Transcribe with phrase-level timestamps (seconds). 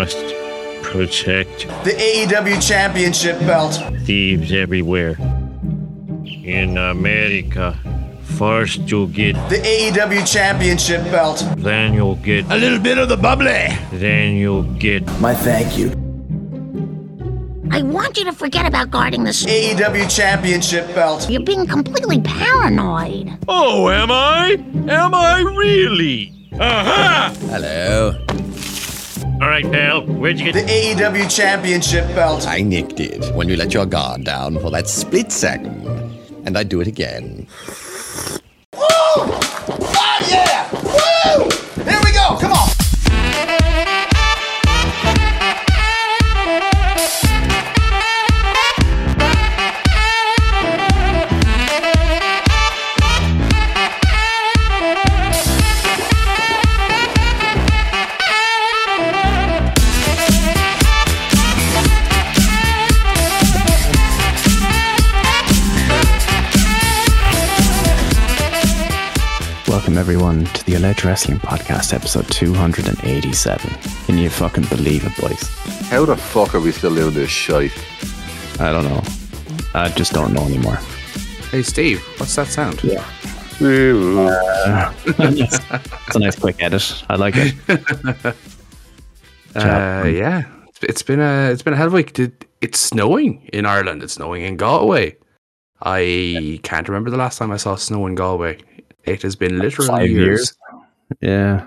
[0.00, 0.16] must
[0.82, 3.74] protect The AEW Championship belt.
[4.06, 5.14] thieves everywhere.
[6.42, 7.78] In America,
[8.38, 11.44] first you'll get, The AEW Championship belt.
[11.58, 13.68] then you'll get, A little bit of the bubbly.
[13.92, 15.02] then you'll get.
[15.20, 15.88] My thank you.
[17.70, 19.32] I want you to forget about guarding the.
[19.32, 21.28] AEW Championship belt.
[21.28, 23.36] You're being completely paranoid.
[23.48, 24.52] Oh, am I?
[24.88, 26.32] Am I really?
[26.58, 27.34] Aha!
[27.50, 28.16] Hello.
[29.50, 30.02] All right, pal.
[30.02, 30.96] Where'd you get The get?
[30.96, 32.46] AEW Championship belt.
[32.46, 35.84] I nicked it when you let your guard down for that split second.
[36.46, 37.48] And I'd do it again.
[70.70, 73.70] The Alleged Wrestling Podcast, episode 287.
[74.06, 75.42] Can you fucking believe it, boys?
[75.88, 77.72] How the fuck are we still doing this shite?
[78.60, 79.02] I don't know.
[79.74, 80.76] I just don't know anymore.
[81.50, 82.84] Hey Steve, what's that sound?
[82.84, 83.04] Yeah.
[83.60, 85.58] it's
[86.14, 87.02] a nice quick edit.
[87.08, 87.54] I like it.
[89.56, 92.16] Uh, yeah, It's- it's been a it's been a hell of a week.
[92.60, 94.04] It's snowing in Ireland?
[94.04, 95.16] It's snowing in Galway.
[95.82, 98.58] I can't remember the last time I saw snow in Galway.
[99.04, 100.24] It has been literally Five years.
[100.24, 100.54] years.
[101.20, 101.66] Yeah.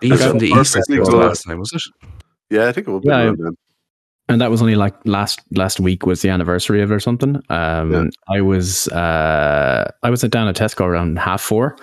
[0.00, 1.82] Beef That's from the east perfectly was the last time, was it?
[2.50, 3.56] Yeah, I think it will be Yeah, around then.
[4.30, 7.42] And that was only like last last week was the anniversary of it or something.
[7.48, 8.04] Um, Yeah.
[8.28, 11.76] I was uh, I was at down at Tesco around half four,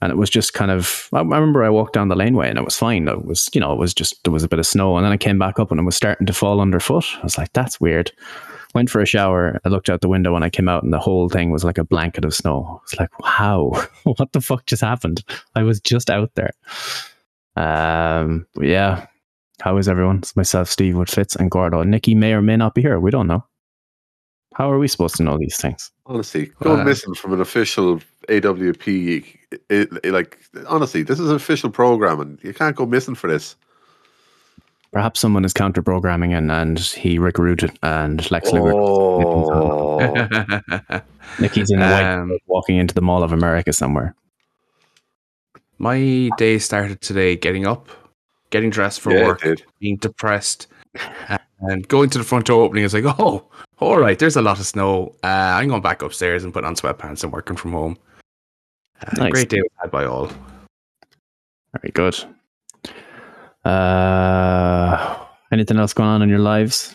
[0.00, 1.08] and it was just kind of.
[1.12, 3.08] I, I remember I walked down the laneway and it was fine.
[3.08, 5.12] It was you know it was just there was a bit of snow, and then
[5.12, 7.06] I came back up and it was starting to fall underfoot.
[7.18, 8.12] I was like, that's weird.
[8.74, 9.60] Went for a shower.
[9.64, 11.78] I looked out the window and I came out, and the whole thing was like
[11.78, 12.80] a blanket of snow.
[12.84, 13.72] It's like, wow,
[14.04, 15.24] what the fuck just happened?
[15.56, 16.52] I was just out there.
[17.56, 19.06] Um, yeah,
[19.60, 20.18] how is everyone?
[20.18, 21.82] It's myself, Steve Wood Fitz, and Gordo.
[21.82, 23.00] Nikki may or may not be here.
[23.00, 23.44] We don't know.
[24.54, 25.90] How are we supposed to know these things?
[26.06, 29.24] Honestly, going Uh, missing from an official AWP,
[29.68, 30.38] it, it- like
[30.68, 33.56] honestly, this is an official program, and you can't go missing for this.
[34.92, 38.72] Perhaps someone is counter programming and, and he recruited and Lex Luger.
[38.74, 39.98] Oh,
[41.38, 44.14] Nikki's in a white Um, coat walking into the Mall of America somewhere.
[45.78, 47.88] My day started today getting up,
[48.50, 49.42] getting dressed for yeah, work,
[49.78, 50.66] being depressed,
[51.60, 52.84] and going to the front door opening.
[52.84, 53.46] It's like, oh,
[53.78, 55.14] all right, there's a lot of snow.
[55.22, 57.96] Uh, I'm going back upstairs and putting on sweatpants and working from home.
[59.06, 59.30] Uh, Nice.
[59.32, 60.30] Great day had by all.
[61.80, 62.18] Very good.
[63.64, 65.16] Uh,
[65.52, 66.94] anything else going on in your lives?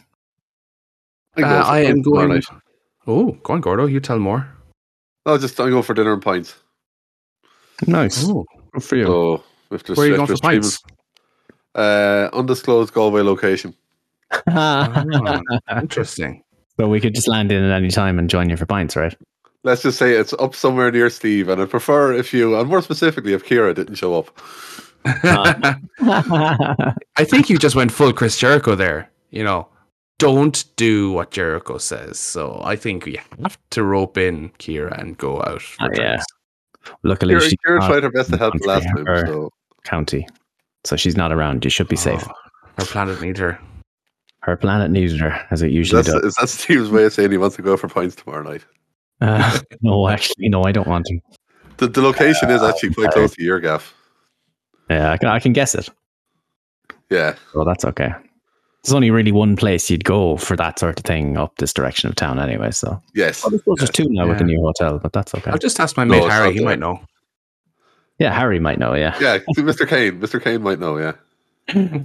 [1.37, 2.29] I, Uh, I am going.
[2.29, 2.45] night.
[3.07, 3.85] Oh, go on, Gordo.
[3.85, 4.47] You tell more.
[5.25, 6.55] No, just I'm going for dinner and pints.
[7.87, 8.25] Nice.
[8.27, 9.05] Oh, Good for you.
[9.05, 10.81] So if where are you going for pints?
[11.73, 13.73] Uh, undisclosed Galway location.
[14.47, 15.41] Ah,
[15.81, 16.43] interesting.
[16.79, 19.15] so we could just land in at any time and join you for pints, right?
[19.63, 22.81] Let's just say it's up somewhere near Steve, and I prefer if you, and more
[22.81, 24.39] specifically, if Kira didn't show up.
[26.05, 29.09] I think you just went full Chris Jericho there.
[29.29, 29.67] You know,
[30.17, 32.17] don't do what Jericho says.
[32.17, 35.61] So I think you have to rope in Kira and go out.
[35.61, 36.21] For Oh, yeah.
[37.03, 39.49] Luckily, Kira, she's Kira tried her best to help the last country, time, so
[39.83, 40.27] county,
[40.83, 41.63] so she's not around.
[41.63, 42.23] You should be safe.
[42.27, 42.33] Oh,
[42.79, 43.59] our planet needs her.
[44.41, 46.23] Her planet needs her, as it usually that's, does.
[46.23, 48.63] is that Steve's way of saying he wants to go for pints tomorrow night?
[49.19, 51.19] Uh, no, actually, no, I don't want to.
[51.77, 53.93] The, the location is actually quite close to your gaff.
[54.89, 55.89] Yeah, I can, I can guess it.
[57.09, 58.13] Yeah, Well, that's okay.
[58.83, 62.07] There's only really one place you'd go for that sort of thing up this direction
[62.09, 62.69] of town, anyway.
[62.71, 63.43] So yes.
[63.43, 65.49] well, I suppose there's two now with the new hotel, but that's okay.
[65.51, 66.53] I'll just ask my No, mate Harry.
[66.53, 66.99] He might know.
[68.19, 68.93] Yeah, Harry might know.
[68.93, 69.15] Yeah.
[69.19, 69.87] Yeah, Mr.
[69.87, 70.19] Kane.
[70.19, 70.41] Mr.
[70.41, 71.13] Kane might know, yeah.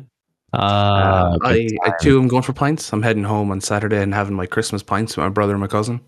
[0.53, 2.93] Uh, Uh, good I, I too am going for pints.
[2.93, 5.69] I'm heading home on Saturday and having my Christmas pints with my brother and my
[5.69, 6.01] cousin.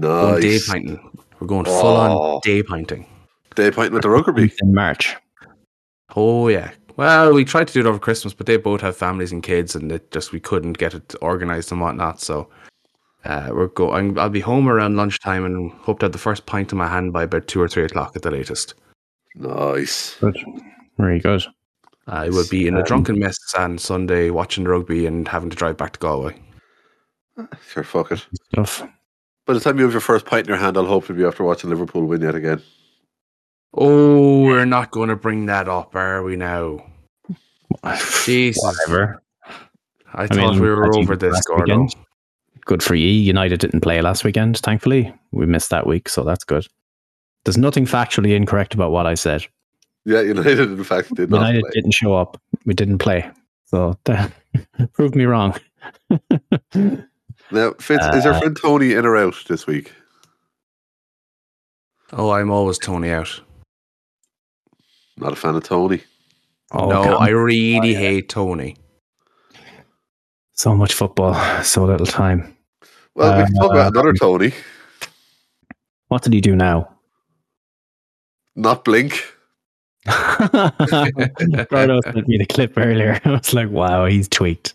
[0.00, 0.68] Going day Nice.
[0.68, 0.98] pinting.
[1.38, 2.40] We're going full on Oh.
[2.42, 3.06] day pinting.
[3.54, 4.52] Day pinting with the Rugby.
[4.62, 5.14] in March.
[6.16, 6.72] Oh yeah.
[6.96, 9.74] Well, we tried to do it over Christmas, but they both have families and kids,
[9.74, 12.20] and it just we couldn't get it organized and whatnot.
[12.20, 12.48] So
[13.24, 14.18] uh, we're going.
[14.18, 17.12] I'll be home around lunchtime and hope to have the first pint in my hand
[17.12, 18.74] by about two or three o'clock at the latest.
[19.34, 20.16] Nice.
[20.20, 20.38] Good.
[20.98, 21.44] Very good.
[22.06, 25.78] I will be in a drunken mess on Sunday watching rugby and having to drive
[25.78, 26.38] back to Galway.
[27.66, 28.26] Sure, fuck it.
[28.52, 28.86] Stuff.
[29.46, 31.44] By the time you have your first pint in your hand, I'll hopefully be after
[31.44, 32.62] watching Liverpool win yet again.
[33.76, 36.84] Oh, we're not going to bring that up, are we now?
[38.24, 38.62] Jesus.
[38.62, 39.20] Whatever.
[40.12, 41.62] I, thought mean, we were over this, last Gordo.
[41.82, 41.96] weekend,
[42.66, 43.08] Good for you.
[43.08, 45.12] United didn't play last weekend, thankfully.
[45.32, 46.66] We missed that week, so that's good.
[47.44, 49.44] There's nothing factually incorrect about what I said.
[50.04, 51.70] Yeah, United in fact did not United play.
[51.74, 52.40] didn't show up.
[52.64, 53.28] We didn't play.
[53.64, 54.30] So that
[54.92, 55.54] proved me wrong.
[57.50, 59.92] Now, Fitz, is Uh, your friend Tony in or out this week?
[62.12, 63.40] Oh, I'm always Tony out.
[65.16, 66.02] Not a fan of Tony.
[66.72, 68.76] Oh, no, come- I really hate Tony.
[70.54, 72.56] so much football, so little time.
[73.14, 74.52] Well, we can talk about Uh, another Tony,
[76.08, 76.90] What did he do now?
[78.56, 79.24] not Blink.
[80.06, 83.20] Gordo sent me the clip earlier.
[83.24, 84.74] I was like, wow, he's tweaked.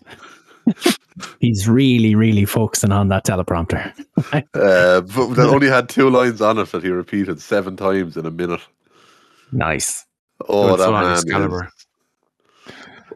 [1.38, 3.92] he's really, really focusing on that teleprompter.
[4.54, 8.26] Uh, but that only had two lines on it that he repeated seven times in
[8.26, 8.60] a minute.
[9.52, 10.04] Nice.
[10.48, 11.12] Oh, Good that man!
[11.12, 11.64] Excalibur.
[11.64, 11.86] Is,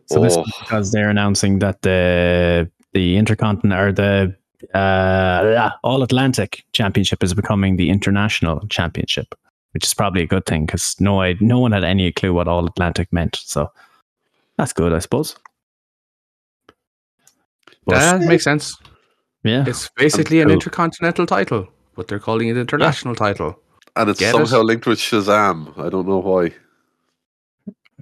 [0.06, 4.36] So this oh, is because they're announcing that the the intercontinental or the
[4.78, 9.34] uh, all Atlantic Championship is becoming the international championship,
[9.72, 12.48] which is probably a good thing because no, I, no one had any clue what
[12.48, 13.36] all Atlantic meant.
[13.36, 13.70] So
[14.56, 15.36] that's good, I suppose.
[17.86, 18.76] But, That makes sense.
[19.42, 23.58] yeah, It's basically an intercontinental title, but they're calling it international title.
[23.96, 24.46] and it's Get it?
[24.46, 25.76] somehow linked with Shazam.
[25.78, 26.52] I don't know why.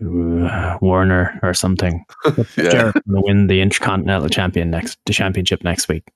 [0.01, 2.05] Warner or something.
[2.57, 6.11] Yeah, Jarrett win the intercontinental champion next the championship next week.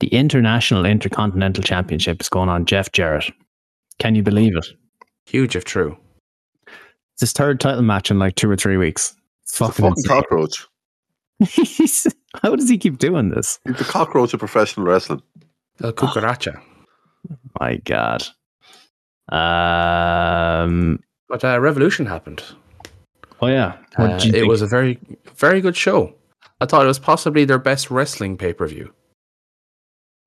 [0.00, 3.30] The international intercontinental championship is going on Jeff Jarrett.
[3.98, 4.66] Can you believe it?
[5.26, 5.96] Huge if true.
[7.14, 9.14] It's his third title match in like two or three weeks.
[9.42, 10.66] It's He's a fucking, fucking cockroach.
[12.42, 13.60] How does he keep doing this?
[13.64, 15.22] He's the cockroach of professional wrestling.
[15.82, 16.60] El Cucaracha.
[17.60, 18.22] My God.
[19.28, 20.98] Um.
[21.28, 22.42] But uh, Revolution happened.
[23.40, 23.76] Oh yeah.
[23.98, 24.48] Uh, it think?
[24.48, 24.98] was a very,
[25.36, 26.14] very good show.
[26.60, 28.92] I thought it was possibly their best wrestling pay per view.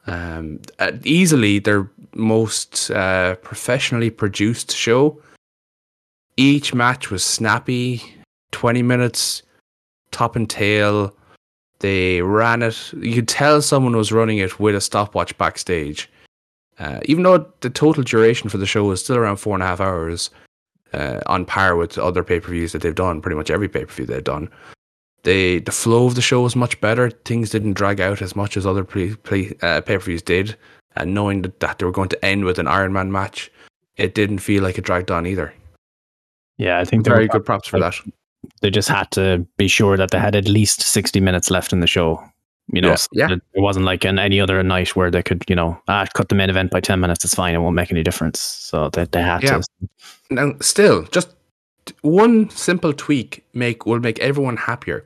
[0.07, 5.21] Um, uh, easily their most uh, professionally produced show.
[6.37, 8.03] Each match was snappy,
[8.51, 9.43] twenty minutes,
[10.11, 11.15] top and tail.
[11.79, 12.93] They ran it.
[12.93, 16.09] You could tell someone was running it with a stopwatch backstage.
[16.77, 19.67] Uh, even though the total duration for the show was still around four and a
[19.67, 20.29] half hours,
[20.95, 23.21] uh, on par with other pay per views that they've done.
[23.21, 24.49] Pretty much every pay per view they've done.
[25.23, 27.09] They the flow of the show was much better.
[27.09, 30.55] Things didn't drag out as much as other pre, pre, uh, pay per views did.
[30.95, 33.51] And knowing that, that they were going to end with an Iron Man match,
[33.97, 35.53] it didn't feel like it dragged on either.
[36.57, 36.79] yeah.
[36.79, 37.95] I think Very good props for that.
[38.61, 41.79] They just had to be sure that they had at least sixty minutes left in
[41.79, 42.23] the show.
[42.73, 42.95] You know, Yeah.
[42.95, 43.29] so Yeah.
[43.31, 46.35] it wasn't like an any other night where they could, you know, ah, cut the
[46.35, 47.23] main event by ten minutes.
[47.23, 47.53] It's fine.
[47.53, 48.39] It won't make any difference.
[48.41, 49.59] So they they had Yeah.
[49.59, 49.89] to.
[50.31, 51.29] Now, still, just
[52.01, 55.03] one simple tweak make will make everyone happier.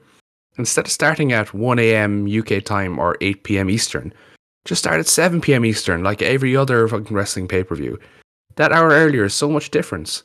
[0.58, 2.28] Instead of starting at 1 a.m.
[2.28, 3.70] UK time or 8 p.m.
[3.70, 4.14] Eastern,
[4.66, 5.64] just start at 7 p.m.
[5.66, 7.98] Eastern, like every other fucking wrestling pay per view.
[8.56, 10.24] That hour earlier is so much difference.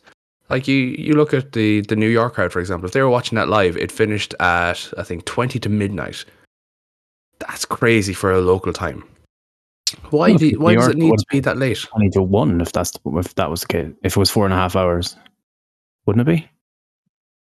[0.51, 2.87] Like you, you look at the the New York crowd, for example.
[2.87, 6.25] If they were watching that live, it finished at I think 20 to midnight.
[7.41, 9.05] That's crazy for a local time.
[10.11, 11.79] Why Well, do, why does York it need to be that late?
[11.83, 13.93] twenty to one if that's the, if that was the case.
[14.03, 15.17] If it was four and a half hours,
[16.07, 16.49] wouldn't it be?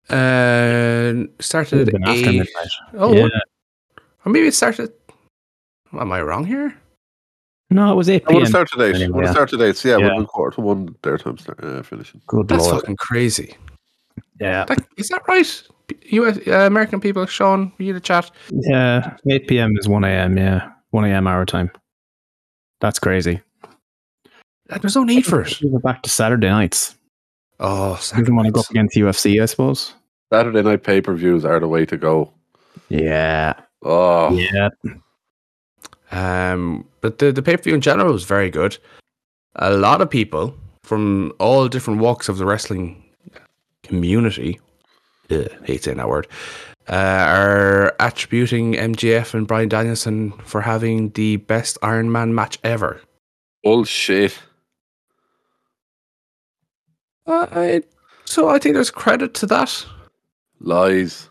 [0.09, 2.37] Uh, started would at have after eight.
[2.39, 2.69] midnight.
[2.95, 3.27] Oh, yeah.
[4.25, 4.91] Or maybe it started.
[5.93, 6.75] Am I wrong here?
[7.69, 8.45] No, it was eight I want p.m.
[8.45, 8.85] to start today.
[8.85, 9.31] I Anyway, want to yeah.
[9.33, 9.73] start today.
[9.73, 10.07] So yeah, Yeah.
[10.13, 12.21] we'll do quarter to one their time start, uh, finishing.
[12.27, 12.81] Good That's lord.
[12.81, 13.55] fucking crazy.
[14.39, 15.63] Yeah, That, is that right?
[16.11, 18.31] US uh, American people, Sean, you the chat.
[18.51, 19.15] yeah.
[19.29, 19.73] Eight p.m.
[19.77, 20.37] is one a.m.
[20.37, 21.27] Yeah, one a.m.
[21.27, 21.71] our time.
[22.81, 23.41] That's crazy.
[24.81, 25.59] There's no need for it.
[25.61, 26.95] We go back to Saturday nights.
[27.59, 29.93] Oh, You don't want to go up against UFC, I suppose.
[30.31, 32.33] Saturday night pay per views are the way to go.
[32.89, 33.53] Yeah,
[33.83, 34.69] Oh, yeah.
[36.11, 38.77] Um, but the the pay per view in general was very good.
[39.55, 43.02] A lot of people from all different walks of the wrestling
[43.83, 44.59] community,
[45.29, 46.27] ugh, hate saying that word,
[46.89, 52.99] uh, are attributing MJF and Brian Danielson for having the best Iron Man match ever.
[53.63, 54.37] bullshit.
[57.25, 57.83] Uh, I,
[58.25, 59.85] so I think there's credit to that.
[60.59, 61.29] Lies.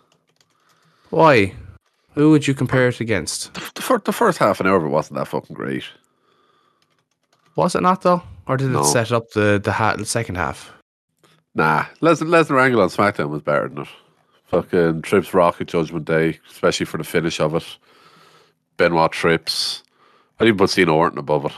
[1.11, 1.54] Why?
[2.14, 3.52] Who would you compare it against?
[3.54, 5.85] The, fir- the first half an hour wasn't that fucking great.
[7.56, 8.80] Was it not though, or did No.
[8.80, 10.73] it set up the the, ha- the second half?
[11.54, 13.88] Nah, Les- Lesnar Angle on SmackDown was better than it.
[14.47, 17.64] Fucking Trips Rocket Judgment Day, especially for the finish of it.
[18.76, 19.82] Benoit Trips.
[20.38, 21.52] I'd even put Cena Orton above it.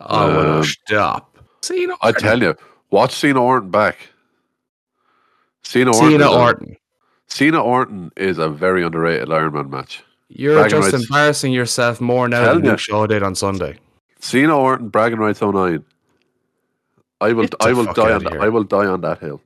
[0.00, 1.36] Oh, Um, stop.
[1.70, 2.54] You I tell you,
[2.90, 4.08] watch Cena Orton back.
[5.62, 6.10] Cena Orton.
[6.10, 6.76] Cena Orton.
[7.26, 10.02] Cena Orton is a very underrated Iron Man match.
[10.28, 11.04] You're Bragging just rights.
[11.08, 12.70] embarrassing yourself more now than ya.
[12.72, 13.78] Luke Shaw did on Sunday.
[14.20, 15.84] Cena Orton, bragging rights 09.
[17.20, 18.40] I will, I will die on, that.
[18.40, 19.40] I will die on that hill.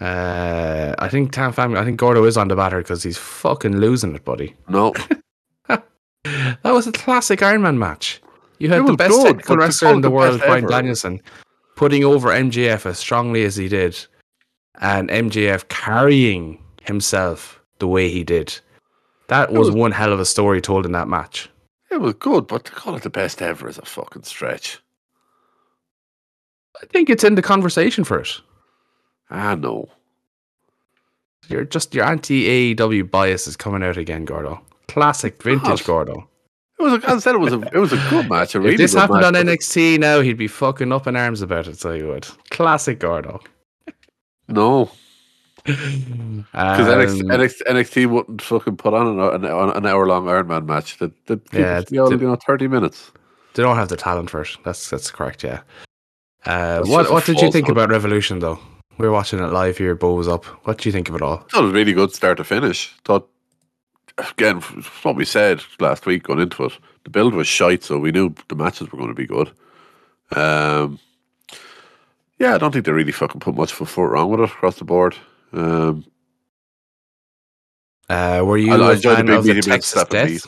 [0.00, 1.78] Uh, I think Tam Family.
[1.78, 4.54] I think Gordo is on the batter because he's fucking losing it, buddy.
[4.68, 4.94] No,
[5.68, 8.20] That was a classic Iron Man match.
[8.58, 10.66] You had It the best good, technical wrestler in the the world, Brian.
[10.66, 11.20] Danielson,
[11.76, 13.98] putting over MJF as strongly as he did,
[14.80, 18.58] and MJF carrying himself the way he did.
[19.28, 21.48] That was, was- one hell of a story told in that match.
[21.90, 24.78] it was good, but to call it the best ever is a fucking stretch.
[26.82, 28.40] I think it's in the conversation for it.
[29.30, 29.88] Ah, no.
[31.48, 34.60] You're just your anti AEW bias is coming out again, Gordo.
[34.88, 36.28] Classic vintage Oh, Gordo.
[36.78, 38.54] It was, a, I said, it was a, it was a good match.
[38.54, 41.42] A really if this happened match, on NXT now, he'd be fucking up in arms
[41.42, 41.78] about it.
[41.78, 42.26] So he would.
[42.50, 43.40] Classic Gordo.
[44.48, 44.90] No,
[45.64, 50.46] Because because NXT, NXT, NXT wouldn't fucking put on an, an, an hour long Iron
[50.46, 50.96] Man match.
[50.98, 51.12] That
[51.52, 53.12] yeah, you know, thirty minutes.
[53.54, 54.48] They don't have the talent for it.
[54.64, 55.44] That's that's correct.
[55.44, 55.60] Yeah.
[56.46, 58.58] Uh, what what did you think about Revolution though?
[58.98, 59.94] We were watching it live here.
[59.94, 60.44] Bo was up.
[60.66, 61.38] What do you think of it all?
[61.50, 62.94] thought it was really good start to finish.
[63.04, 63.28] Thought
[64.18, 64.60] again
[65.02, 66.72] what we said last week going into it.
[67.04, 69.50] The build was shite, so we knew the matches were going to be good.
[70.36, 70.98] Um,
[72.38, 74.44] yeah, I don't think they really fucking put much of a foot wrong with it
[74.50, 75.16] across the board.
[75.52, 76.04] Um,
[78.08, 80.46] Uh, were you I- I enjoyed the big of the medium Texas step Death?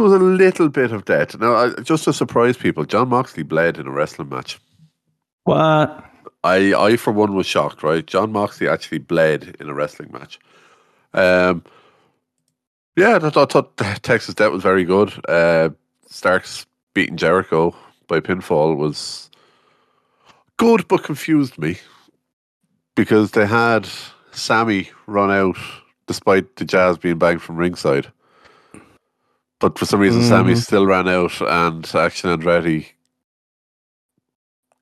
[0.00, 1.38] There was a little bit of death.
[1.38, 4.58] Now, I, just to surprise people, John Moxley bled in a wrestling match.
[5.44, 6.02] What?
[6.42, 7.82] I, I for one was shocked.
[7.82, 10.40] Right, John Moxley actually bled in a wrestling match.
[11.12, 11.62] Um,
[12.96, 15.12] yeah, I thought, I thought Texas Death was very good.
[15.28, 15.68] Uh,
[16.08, 16.64] Starks
[16.94, 17.76] beating Jericho
[18.08, 19.28] by pinfall was
[20.56, 21.76] good, but confused me
[22.94, 23.86] because they had
[24.32, 25.58] Sammy run out
[26.06, 28.10] despite the JAS being banged from ringside.
[29.60, 30.62] But for some reason, Sammy Mhm.
[30.62, 32.86] still ran out, and Action Andretti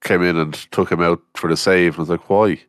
[0.02, 1.98] came in and took him out for the save.
[1.98, 2.60] I was like, why?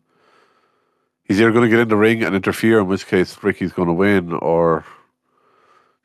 [1.23, 3.87] He's either going to get in the ring and interfere, in which case Ricky's going
[3.87, 4.83] to win, or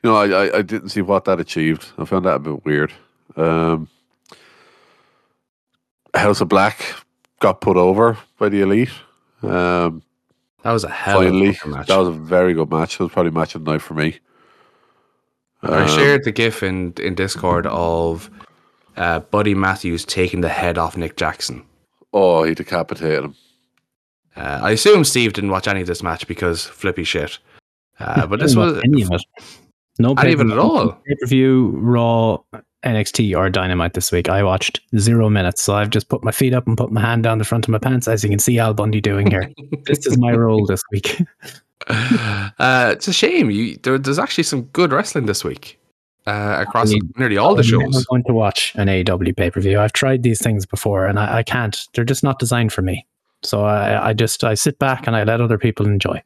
[0.02, 1.87] you know, I, I, I didn't see what that achieved.
[1.96, 2.92] I found that a bit weird.
[3.37, 3.88] Um,
[6.14, 6.94] House of Black
[7.40, 8.92] got put over by the Elite.
[9.42, 10.02] Um,
[10.62, 11.87] That was a hell finally, of a match.
[11.88, 12.94] that was a very good match.
[12.94, 14.18] It was probably match of the night for me.
[15.64, 18.30] I Um, shared the GIF in in Discord of
[18.97, 21.64] uh, Buddy Matthews taking the head off Nick Jackson.
[22.12, 23.35] Oh, he decapitated him.
[24.37, 27.38] Uh, I assume Steve didn't watch any of this match because flippy shit.
[28.00, 29.23] Uh, but this was any of it.
[30.00, 30.90] No Not even at all.
[31.06, 32.38] Pay per view, Raw,
[32.85, 34.28] NXT, or Dynamite this week.
[34.28, 37.23] I watched zero minutes, so I've just put my feet up and put my hand
[37.23, 39.49] down the front of my pants, as you can see Al Bundy doing here.
[39.87, 41.21] this is my role this week.
[42.59, 43.50] uh, it's a shame.
[43.50, 45.79] You there, there's actually some good wrestling this week
[46.26, 47.83] uh, across I mean, nearly all the shows.
[47.83, 49.79] I'm going to watch an AEW pay per view.
[49.79, 51.79] I've tried these things before, and I, I can't.
[51.95, 53.07] They're just not designed for me.
[53.43, 56.23] So I, I just I sit back and I let other people enjoy.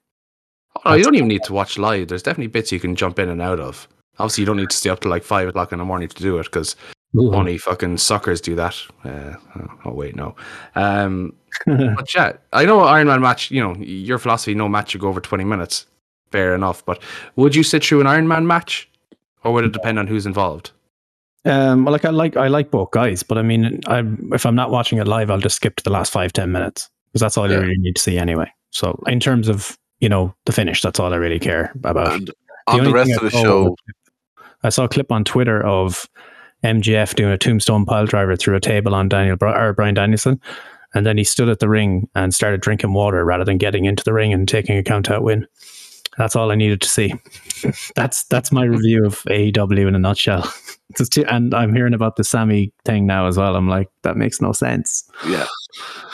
[0.84, 2.08] Oh, you don't even need to watch live.
[2.08, 3.88] There's definitely bits you can jump in and out of.
[4.20, 6.22] Obviously, you don't need to stay up till like five o'clock in the morning to
[6.22, 6.76] do it because
[7.16, 8.76] only fucking suckers do that.
[9.04, 9.34] Uh,
[9.84, 10.36] oh wait, no.
[10.74, 11.34] Um,
[11.66, 13.50] but yeah, I know Iron Man match.
[13.50, 15.86] You know your philosophy: no match should go over twenty minutes.
[16.30, 16.84] Fair enough.
[16.84, 17.02] But
[17.36, 18.88] would you sit through an Iron Man match,
[19.44, 20.70] or would it depend on who's involved?
[21.44, 24.54] Um, well, like I like I like both guys, but I mean, I if I'm
[24.54, 27.38] not watching it live, I'll just skip to the last five ten minutes because that's
[27.38, 27.56] all Yeah.
[27.56, 28.52] you really need to see anyway.
[28.70, 32.12] So in terms of you know the finish, that's all I really care about.
[32.12, 32.30] And
[32.66, 33.74] on the rest of the show,
[34.62, 36.06] I saw a clip on Twitter of
[36.64, 40.40] MJF doing a tombstone pile driver through a table on Daniel or Brian Danielson,
[40.94, 44.02] and then he stood at the ring and started drinking water rather than getting into
[44.04, 45.46] the ring and taking a count out win.
[46.16, 47.14] That's all I needed to see.
[47.94, 50.52] that's that's my review of AEW in a nutshell.
[50.96, 53.54] Just to- and I'm hearing about the Sammy thing now as well.
[53.54, 55.08] I'm like, that makes no sense.
[55.28, 55.46] yeah.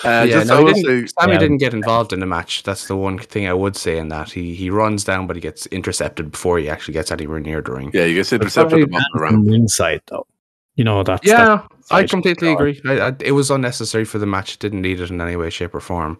[0.04, 1.38] Uh, yeah, just no, I he will didn't, say, Sammy Yeah.
[1.38, 2.64] didn't get involved in the match.
[2.64, 5.40] That's the one thing I would say in that he he runs down, but he
[5.40, 7.90] gets intercepted before he actually gets anywhere near the ring.
[7.94, 9.34] yeah, you get intercepted at the bottom of the round.
[9.36, 10.26] From ringside though,
[10.76, 12.80] you know that's Yeah, I completely agree.
[12.84, 14.58] I, I, it was unnecessary for the match.
[14.58, 16.18] Didn't need it in any way, shape, or form.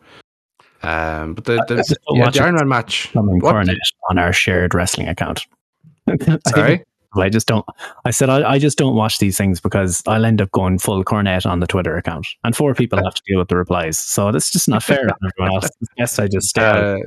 [0.82, 2.42] Um, but the, the, just yeah, the.
[2.42, 3.10] Iron Man match.
[3.14, 3.68] What?
[4.10, 5.46] On our shared wrestling account.
[6.48, 6.84] Sorry,
[7.16, 7.64] I just don't.
[8.04, 11.02] I said I, I just don't watch these things because I'll end up going full
[11.04, 13.98] Cornette on the Twitter account, and four people have to deal with the replies.
[13.98, 16.18] So that's just not fair on everyone else.
[16.18, 16.98] I I just Uh.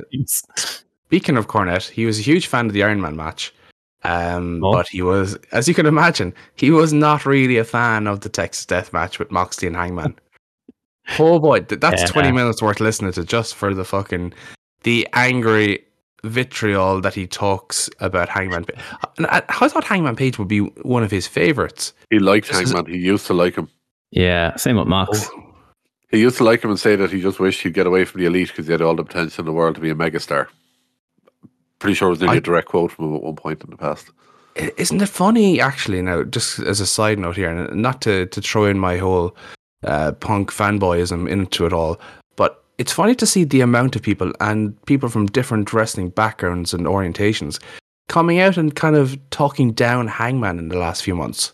[0.56, 3.54] Speaking of Cornette, he was a huge fan of the Iron Man match.
[4.04, 4.72] Um, Oh.
[4.72, 8.28] but he was, as you can imagine, he was not really a fan of the
[8.28, 10.14] Texas Death match with Moxley and Hangman.
[11.18, 12.06] oh boy, that's Yeah.
[12.08, 14.32] twenty minutes worth listening to just for the fucking
[14.84, 15.84] the angry
[16.24, 18.64] vitriol that he talks about Hangman.
[18.64, 18.80] Pa-
[19.16, 21.92] And I, I thought Hangman Page would be one of his favorites.
[22.10, 22.92] He liked This is- Hangman.
[22.92, 23.68] He used to like him.
[24.10, 25.28] Yeah, same with Mox.
[26.10, 28.20] He used to like him and say that he just wished he'd get away from
[28.20, 30.46] the elite because he had all the potential in the world to be a megastar.
[31.78, 33.70] Pretty sure it was nearly I- a direct quote from him at one point in
[33.70, 34.10] the past.
[34.76, 36.02] Isn't it funny, actually?
[36.02, 39.36] Now, just as a side note here, and not to, to throw in my whole
[39.84, 42.00] uh, punk fanboyism into it all,
[42.34, 46.74] but it's funny to see the amount of people and people from different wrestling backgrounds
[46.74, 47.60] and orientations
[48.08, 51.52] coming out and kind of talking down Hangman in the last few months.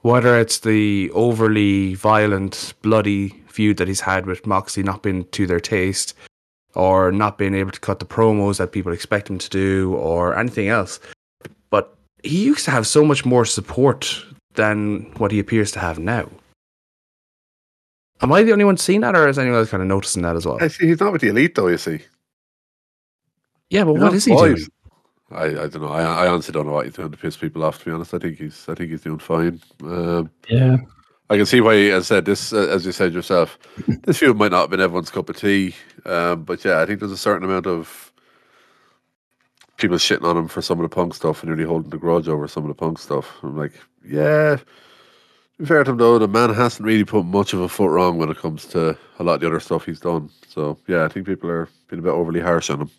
[0.00, 5.46] Whether it's the overly violent, bloody feud that he's had with Moxley not being to
[5.46, 6.14] their taste,
[6.76, 10.38] or not being able to cut the promos that people expect him to do, or
[10.38, 11.00] anything else.
[11.70, 15.98] But he used to have so much more support than what he appears to have
[15.98, 16.28] now.
[18.22, 20.36] Am I the only one seeing that, or is anyone else kind of noticing that
[20.36, 20.58] as well?
[20.60, 21.66] I see, he's not with the elite though.
[21.68, 22.00] You see,
[23.70, 24.56] Yeah, but You what know, he boys.
[24.60, 24.70] doing?
[25.32, 25.88] I, I don't know.
[25.88, 27.80] I, I honestly don't know what he's doing to piss people off.
[27.80, 29.60] To be honest, I think he's I think he's doing fine.
[29.82, 30.76] Um, Yeah.
[31.28, 33.58] I can see why, as I said, this, uh, as you said yourself,
[34.04, 35.74] this feud might not have been everyone's cup of tea.
[36.04, 38.12] Um, but yeah, I think there's a certain amount of
[39.76, 42.28] people shitting on him for some of the punk stuff and really holding the grudge
[42.28, 43.38] over some of the punk stuff.
[43.42, 43.72] I'm like,
[44.04, 44.56] yeah.
[45.58, 48.18] To fair to him, though, the man hasn't really put much of a foot wrong
[48.18, 50.30] when it comes to a lot of the other stuff he's done.
[50.48, 52.90] So yeah, I think people are being a bit overly harsh on him.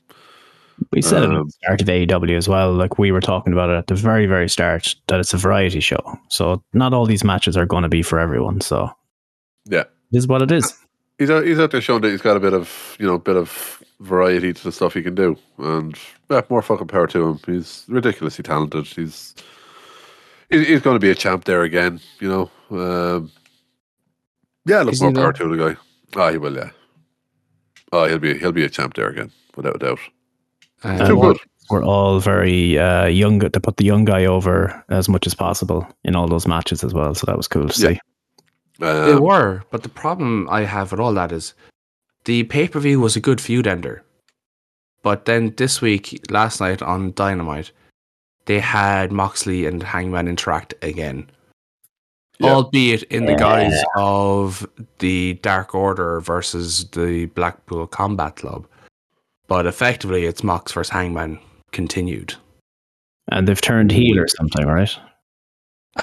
[0.91, 2.73] We said it at Um, the start of AEW as well.
[2.73, 5.79] Like we were talking about it at the very, very start, that it's a variety
[5.79, 6.19] show.
[6.29, 8.61] So not all these matches are going to be for everyone.
[8.61, 8.91] So
[9.65, 9.81] Yeah.
[10.11, 10.73] it is what it is.
[11.17, 13.35] He's out, he's out there showing that he's got a bit of you know bit
[13.37, 15.97] of variety to the stuff he can do, and
[16.29, 17.39] yeah, more fucking power to him.
[17.47, 18.85] He's ridiculously talented.
[18.85, 19.33] He's
[20.51, 21.99] he's, going to be a champ there again.
[22.19, 23.31] You know, um,
[24.65, 25.79] yeah, look more power to the guy.
[26.15, 26.55] Oh, he will.
[26.55, 26.69] Yeah.
[27.91, 29.99] Oh, he'll be he'll be a champ there again, without a doubt.
[30.83, 31.41] Uh, Too well, good.
[31.69, 35.85] We're all very uh, young to put the young guy over as much as possible
[36.05, 37.13] in all those matches as well.
[37.13, 37.89] So that was cool to Yeah.
[37.89, 37.99] see.
[38.79, 41.53] They Um, were, but the problem I have with all that is
[42.25, 44.03] the pay per view was a good feud ender.
[45.01, 47.71] But then this week, last night on Dynamite,
[48.45, 51.29] they had Moxley and Hangman interact again.
[52.39, 52.51] Yeah.
[52.51, 54.67] Albeit in the guise of
[54.99, 58.67] the Dark Order versus the Blackpool Combat Club.
[59.47, 61.39] But effectively, it's Mox versus Hangman
[61.71, 62.35] continued.
[63.29, 64.97] And they've turned heel or something, right?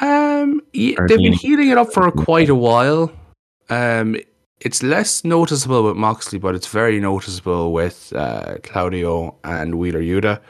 [0.01, 3.13] Um, yeah, they've been healing it up for quite a while.
[3.71, 4.17] Um,
[4.61, 10.41] it's less noticeable with Moxley, but it's very noticeable with uh, Claudio and Wheeler Yuta,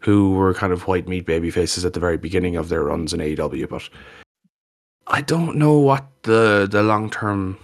[0.00, 3.12] who were kind of white meat baby faces at the very beginning of their runs
[3.12, 3.68] in AEW.
[3.68, 3.88] But
[5.06, 7.58] I don't know what the the long term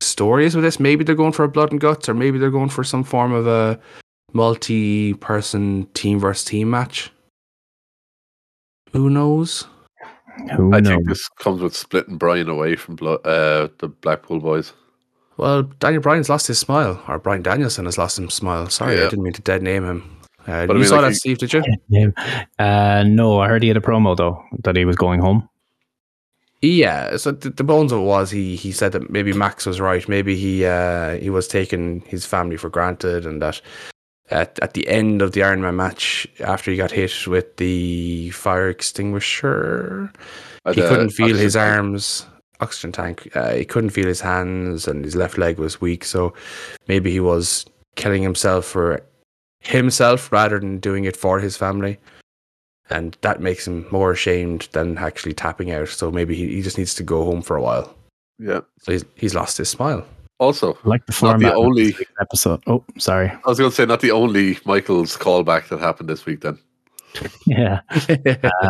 [0.00, 0.80] story is with this.
[0.80, 3.32] Maybe they're going for a blood and guts, or maybe they're going for some form
[3.32, 3.78] of a
[4.32, 7.10] multi person team versus team match.
[8.92, 9.66] Who knows?
[10.56, 10.88] Who I knows?
[10.88, 14.72] think this comes with splitting Brian away from Blo- uh, the Blackpool boys.
[15.36, 18.68] Well, Daniel Bryan's lost his smile, or Brian Danielson has lost his smile.
[18.68, 20.16] Sorry, I didn't mean to dead name him.
[20.46, 21.38] Uh, But I you mean, saw like, that, he- Steve?
[21.38, 22.12] Did you?
[22.58, 25.48] Uh, no, I heard he had a promo though that he was going home.
[26.62, 27.16] Yeah.
[27.16, 30.06] So the, the bones of it was he he said that maybe Max was right.
[30.08, 33.60] Maybe he uh, he was taking his family for granted, and that
[34.30, 38.30] at at the end of the Iron Man match, after he got hit with the
[38.30, 40.12] fire extinguisher,
[40.66, 41.78] Uh, he couldn't feel his tank.
[41.78, 42.26] arms
[42.60, 46.34] oxygen tank uh, he couldn't feel his hands and his left leg was weak so
[46.88, 47.64] maybe he was
[47.96, 49.00] killing himself for
[49.60, 51.96] himself rather than doing it for his family
[52.90, 56.78] and that makes him more ashamed than actually tapping out so maybe he, he just
[56.78, 57.94] needs to go home for a while
[58.38, 58.60] Yeah.
[58.80, 60.04] so he's, he's lost his smile
[60.40, 61.54] Also, I like the Not the format.
[61.54, 62.62] only- episode.
[62.66, 63.28] Oh, sorry.
[63.28, 66.40] I was going to say not the only Michael's callback that happened this week.
[66.40, 66.58] Then
[67.46, 67.80] Yeah.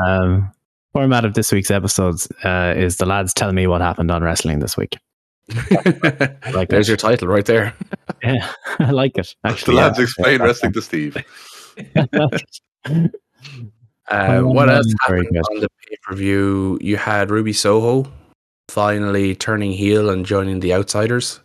[0.04, 0.50] um,
[0.92, 4.59] format of this week's episodes uh, is the lads telling me what happened on wrestling
[4.59, 4.96] this week.
[6.52, 6.88] Like there's that.
[6.88, 7.72] your title right there
[8.22, 9.35] Yeah, I like it.
[9.44, 10.04] Actually, the lads yeah.
[10.04, 11.16] explain wrestling to Steve.
[14.11, 16.79] Uh, what else happened on the pay per view?
[16.81, 18.11] You had Ruby Soho
[18.68, 21.40] finally turning heel and joining the Outsiders.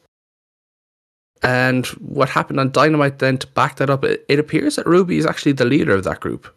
[1.44, 4.04] And what happened on Dynamite then to back that up?
[4.04, 6.48] It, it appears that Ruby is actually the leader of that group,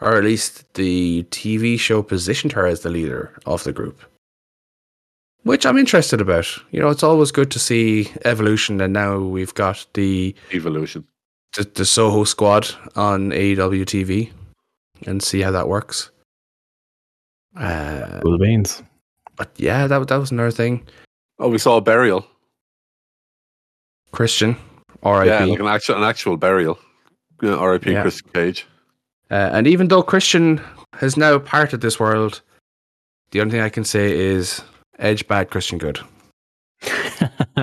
[0.00, 4.00] or at least the TV show positioned her as the leader of the group,
[5.42, 6.46] which I'm interested about.
[6.70, 11.06] You know, it's always good to see evolution, and now we've got the Evolution.
[11.54, 14.30] the, the Soho squad on AEW TV
[15.06, 16.10] and see how that works.
[17.56, 18.82] Uh, Cool beans.
[19.36, 20.86] but yeah, that that was another thing.
[21.38, 22.26] Oh, we saw a burial.
[24.12, 24.56] Christian,
[25.02, 25.28] R.I.P.
[25.28, 26.78] Yeah, like an actual an actual burial.
[27.42, 27.92] Yeah, R.I.P.
[27.92, 28.02] Yeah.
[28.02, 28.66] Christian Cage.
[29.30, 30.60] Uh, and even though Christian
[30.94, 32.40] has now parted this world,
[33.30, 34.62] the only thing I can say is
[34.98, 35.98] Edge bad, Christian good.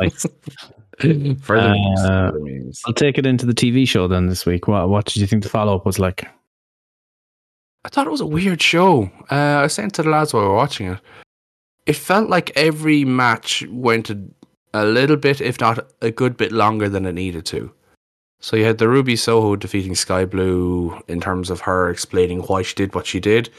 [0.00, 0.26] nice.
[1.42, 2.82] Further memes, Uh, further memes.
[2.86, 4.68] I'll take it into the TV show then this week.
[4.68, 6.24] What what did you think the follow up was like?
[7.84, 9.10] I thought it was a weird show.
[9.30, 11.00] Uh, I was saying to the lads while we were watching it,
[11.86, 14.18] it felt like every match went a,
[14.72, 17.72] a little bit, if not a good bit longer than it needed to.
[18.40, 22.62] So you had the Ruby Soho defeating Skye Blue in terms of her explaining why
[22.62, 23.50] she did what she did,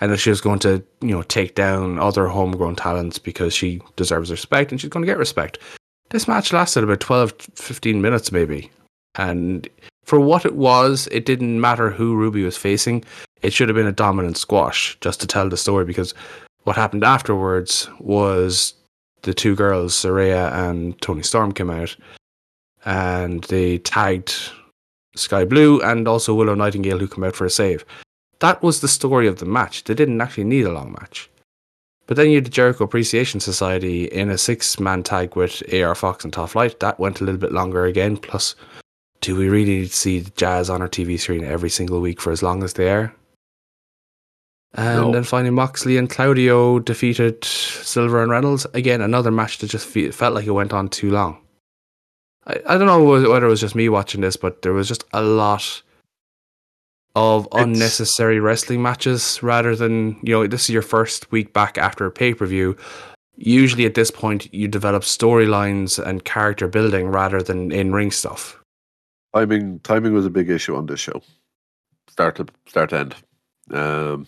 [0.00, 3.80] and that she was going to, you know, take down other homegrown talents because she
[3.96, 5.58] deserves respect and she's going to get respect.
[6.10, 8.70] This match lasted about 12, 15 minutes maybe,
[9.16, 9.68] and
[10.04, 13.04] for what it was, it didn't matter who Ruby was facing
[13.42, 16.14] it should have been a dominant squash just to tell the story because
[16.64, 18.74] what happened afterwards was
[19.22, 21.96] the two girls, Saraya and Toni Storm, came out
[22.84, 24.34] and they tagged
[25.14, 27.84] Skye Blue and also Willow Nightingale, who came out for a save.
[28.40, 29.84] That was the story of the match.
[29.84, 31.30] They didn't actually need a long match.
[32.06, 35.94] But then you had the Jericho Appreciation Society in a six man tag with AR
[35.94, 36.78] Fox and Top Flight.
[36.80, 38.16] That went a little bit longer again.
[38.16, 38.54] Plus,
[39.20, 42.30] do we really need to see JAS on our TV screen every single week for
[42.30, 43.12] as long as they are?
[44.74, 45.12] And No.
[45.12, 48.66] then finally, Moxley and Claudio defeated Silver and Reynolds.
[48.74, 51.38] Again, another match that just fe- felt like it went on too long.
[52.46, 55.04] I, I don't know whether it was just me watching this, but there was just
[55.12, 55.82] a lot
[57.16, 61.78] of It's- unnecessary wrestling matches rather than, you know, this is your first week back
[61.78, 62.76] after a pay per view.
[63.38, 68.60] Usually at this point, you develop storylines and character building rather than in ring stuff.
[69.34, 71.20] Timing timing was a big issue on this show.
[72.08, 73.14] Start to start to end.
[73.72, 74.26] Um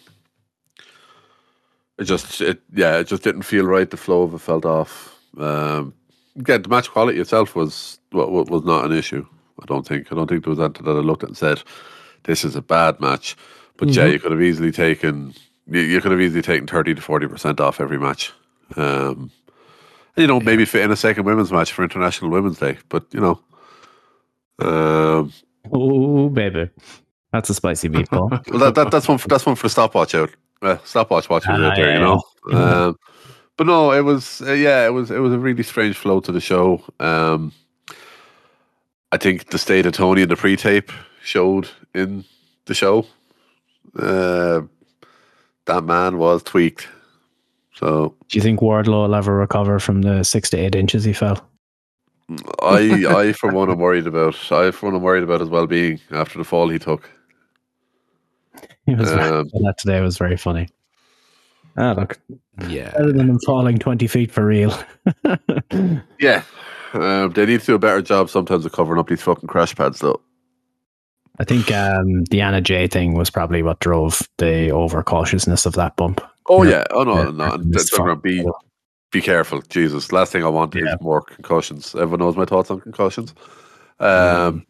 [1.99, 3.89] it just it yeah, it just didn't feel right.
[3.91, 5.15] The flow of it felt off.
[5.39, 5.95] Um
[6.39, 9.25] again, the match quality itself was wa- wa- was not an issue.
[9.63, 10.13] I don't think.
[10.13, 11.63] I don't think there was anything that I looked at and said,
[12.29, 13.37] This is a bad match.
[13.79, 15.33] But yeah, you could have easily taken
[15.67, 18.33] you, you could have easily taken thirty to forty percent off every match.
[18.77, 19.31] Um
[20.15, 22.77] and, you know, maybe fit in a second women's match for International Women's Day.
[22.91, 23.41] But you know,
[24.61, 25.33] um,
[25.73, 26.69] Oh baby,
[27.33, 28.31] that's a spicy meatball.
[28.51, 30.31] well, that, that that's one for, that's one for the stopwatch out.
[30.61, 32.01] Uh, stopwatch watchers Ah, out there, yeah, you
[32.53, 32.59] know.
[32.59, 32.97] Um,
[33.57, 36.33] but no, it was uh, yeah, it was it was a really strange flow to
[36.33, 36.83] the show.
[37.01, 37.53] Um,
[39.13, 40.93] I think the state of Tony in the pre-tape
[41.29, 42.25] showed in
[42.65, 43.07] the show.
[43.99, 44.63] Uh,
[45.67, 46.89] that man was tweaked.
[47.75, 51.13] So Do you think Wardlow will ever recover from the six to eight inches he
[51.13, 51.47] fell?
[52.63, 55.67] I I for one am worried about I for one am worried about his well
[55.67, 57.09] being after the fall he took.
[58.87, 60.69] He was Um, that today was very funny.
[61.77, 62.19] Ah, look,
[62.69, 62.91] Yeah.
[62.91, 64.73] better than him falling twenty feet for real.
[66.19, 66.43] Yeah.
[66.95, 69.75] Um, they need to do a better job sometimes of covering up these fucking crash
[69.77, 70.21] pads though.
[71.41, 75.97] I think um, the Anna Jay thing was probably what drove the overcautiousness of that
[75.97, 76.21] bump.
[76.49, 76.71] Oh Yeah.
[76.71, 76.85] yeah.
[76.91, 77.53] Oh no, Yeah, no.
[77.55, 78.45] and That's it's be
[79.11, 79.63] be careful.
[79.69, 80.13] Jesus.
[80.13, 80.95] Last thing I want Yeah.
[80.95, 81.95] is more concussions.
[81.95, 83.35] Everyone knows my thoughts on concussions.
[84.01, 84.67] Um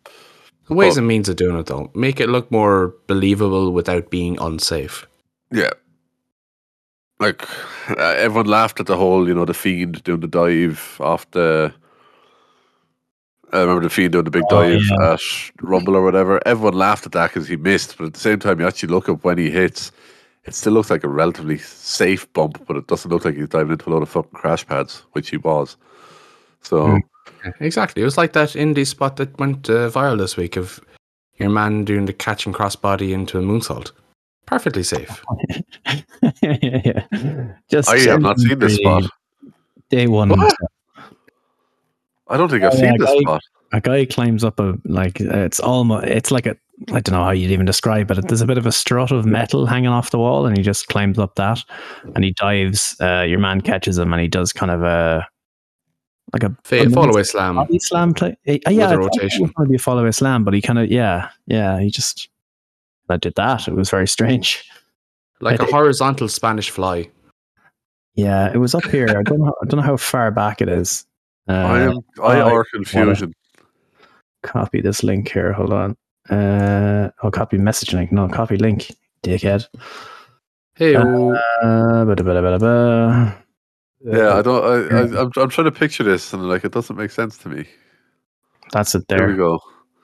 [0.69, 4.11] The ways But- and means of doing it, though, make it look more believable without
[4.11, 5.07] being unsafe.
[5.51, 5.71] yeah.
[7.21, 7.43] Like
[7.91, 11.73] uh, everyone laughed at the whole, you know, the fiend doing the dive off the
[13.53, 15.13] I remember the fiend doing the big Oh, dive yeah.
[15.15, 15.21] at
[15.63, 16.41] Rumble or whatever.
[16.47, 19.09] Everyone laughed at that because he missed, but at the same time, you actually look
[19.09, 19.91] up when he hits.
[20.45, 23.73] It still looks like a relatively safe bump, but it doesn't look like he's diving
[23.73, 25.77] into a lot of fucking crash pads, which he was.
[26.63, 27.51] So Hmm.
[27.61, 28.03] Exactly.
[28.03, 30.81] It was like that indie spot that went uh, viral this week of
[31.37, 33.93] your man doing the catch and crossbody into a moonsault.
[34.47, 35.23] Perfectly safe.
[36.43, 37.05] yeah.
[37.71, 39.05] Just I have not seen this spot.
[39.91, 40.31] Day one.
[40.31, 40.55] What?
[42.31, 43.41] I don't think I've seen this I- spot.
[43.73, 46.57] a guy climbs up a like it's almost it's like a
[46.93, 48.29] I don't know how you'd even describe it.
[48.29, 50.87] There's a bit of a strut of metal hanging off the wall, and he just
[50.89, 51.59] climbs up that,
[52.15, 52.95] and he dives.
[53.01, 55.27] Uh, your man catches him, and he does kind of a
[56.33, 57.57] like a Fa- a fall away slam.
[57.57, 58.39] body slam type.
[58.47, 59.43] Uh, yeah, a I thought rotation.
[59.43, 62.29] was going a follow away slam, but he kind of yeah yeah he just
[63.09, 63.67] I did that.
[63.67, 64.63] It was very strange.
[65.41, 67.09] Like I a think- horizontal Spanish fly.
[68.15, 69.09] Yeah, it was up here.
[69.09, 69.55] I don't know.
[69.63, 71.07] I don't know how far back it is.
[71.49, 73.33] Uh, I am I are confusion.
[74.43, 75.53] copy this link here.
[75.53, 75.97] Hold on.
[76.31, 78.13] Uh, oh, copy message link.
[78.13, 78.95] No, copy link.
[79.23, 79.67] Dickhead.
[80.75, 81.03] Hey, Uh,
[82.05, 83.35] bada.
[84.05, 84.65] Yeah, I don't.
[84.65, 87.49] I, I, I'm, I'm trying to picture this, and like it doesn't make sense to
[87.49, 87.65] me.
[88.73, 89.59] That's it There, we go.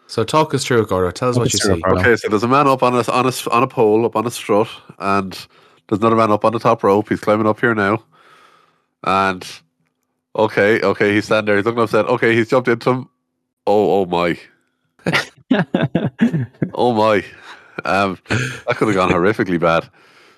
[0.07, 1.11] so talk us through it, Gordo.
[1.11, 1.81] Tell us Talk what you see.
[1.81, 2.01] Gordo.
[2.01, 4.27] Okay, so there's a man up on a on a on a pole, up on
[4.27, 5.33] a strut, and
[5.89, 7.09] there's another man up on the top rope.
[7.09, 8.03] He's climbing up here now,
[9.05, 9.47] and
[10.37, 11.57] okay, okay, he's standing there.
[11.57, 12.07] He's looking upset.
[12.07, 13.09] Okay, he's jumped into him.
[13.67, 14.39] Oh, oh my.
[16.75, 17.25] Oh my.
[17.85, 19.89] Um, that could have gone horrifically bad.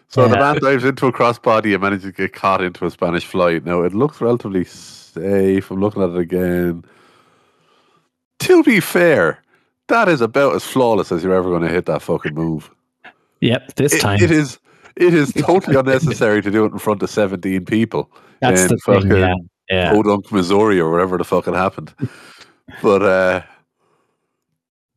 [0.08, 3.24] So the man dives into a crossbody and manages to get caught into a Spanish
[3.24, 3.60] fly.
[3.64, 5.70] Now, it looks relatively safe.
[5.70, 6.84] I'm looking at it again.
[8.40, 9.42] To be fair,
[9.88, 12.70] that is about as flawless as you're ever going to hit that fucking move.
[13.40, 14.20] yep, this It- time.
[14.22, 14.58] it is
[14.96, 19.10] it is totally unnecessary to do it in front of 17 people That's the thing.
[19.10, 19.34] Yeah.
[19.70, 19.92] Yeah.
[19.92, 21.92] Podunk, Missouri, or wherever the fuck it happened.
[22.82, 23.42] But uh,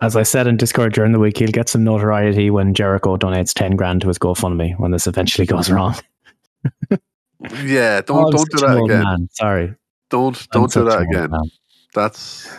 [0.01, 3.53] As I said in Discord during the week, he'll get some notoriety when Jericho donates
[3.53, 5.95] 10 grand to his GoFundMe when this eventually goes wrong.
[7.63, 9.03] yeah, Oh, don't I'm don't do that again.
[9.03, 9.29] man.
[9.33, 9.75] Sorry.
[10.09, 11.29] Don't I'm don't do that again.
[11.31, 11.43] man.
[11.93, 12.49] That's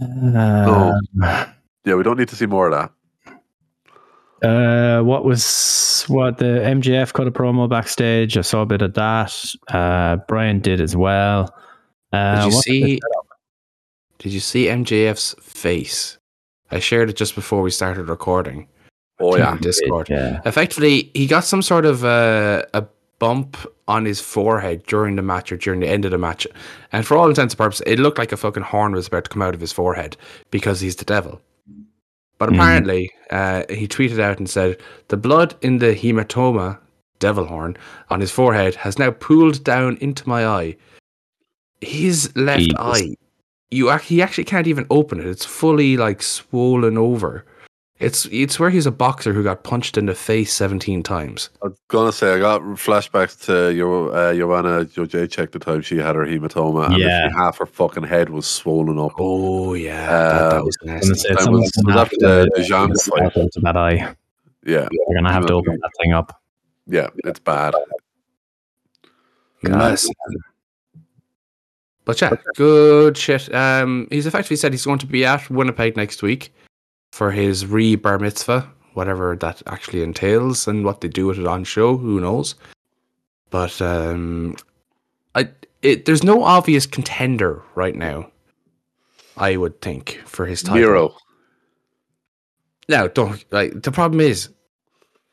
[0.00, 0.92] Um,
[1.84, 1.94] yeah.
[1.94, 2.92] We don't need to see more of that.
[4.42, 8.36] Uh, what was what the MJF cut a promo backstage?
[8.36, 9.34] I saw a bit of that.
[9.68, 11.54] Uh, Brian did as well.
[12.12, 13.00] Uh, Did you see?
[14.18, 16.18] Did you see MJF's face?
[16.70, 18.68] I shared it just before we started recording.
[19.20, 20.08] Oh yeah, on Discord.
[20.10, 20.40] Yeah.
[20.44, 22.86] Effectively, he got some sort of uh, a
[23.18, 23.56] bump
[23.88, 26.46] on his forehead during the match or during the end of the match,
[26.92, 29.30] and for all intents and purposes, it looked like a fucking horn was about to
[29.30, 30.16] come out of his forehead
[30.50, 31.40] because he's the devil.
[32.38, 32.54] But Mhm.
[32.54, 36.78] apparently, uh, he tweeted out and said the blood in the hematoma,
[37.18, 37.76] devil horn,
[38.10, 40.76] on his forehead has now pooled down into my eye.
[41.80, 42.76] His left Jesus.
[42.78, 43.16] eye,
[43.70, 45.26] you ac- he actually can't even open it.
[45.26, 47.44] It's fully like swollen over.
[47.98, 51.48] It's it's where he's a boxer who got punched in the face seventeen times.
[51.62, 55.96] I was gonna say I got flashbacks to your uh, Joanna Jędrzejczyk the time she
[55.96, 57.06] had her hematoma, and Yeah.
[57.24, 59.12] literally half her fucking head was swollen up.
[59.18, 61.08] Oh yeah, that, that Uh, was I'm nasty.
[61.08, 63.32] gonna say That was- gonna was after the- the Zhang fight.
[63.32, 64.14] step that eye.
[64.66, 66.38] Yeah, They're gonna have to open that thing up.
[66.86, 67.74] yeah, it's bad.
[69.62, 70.10] Nice.
[72.04, 73.52] But yeah, good shit.
[73.54, 76.52] Um, he's effectively said he's going to be at Winnipeg next week
[77.16, 81.46] for his re bar mitzvah, whatever that actually entails, and what they do with it
[81.46, 81.96] on show.
[81.96, 82.56] Who knows?
[83.48, 84.56] But um,
[85.34, 85.48] I
[85.80, 88.30] it, there's no obvious contender right now.
[89.38, 91.16] I would think for his title.
[92.88, 93.42] No, don't.
[93.50, 94.50] Like the problem is,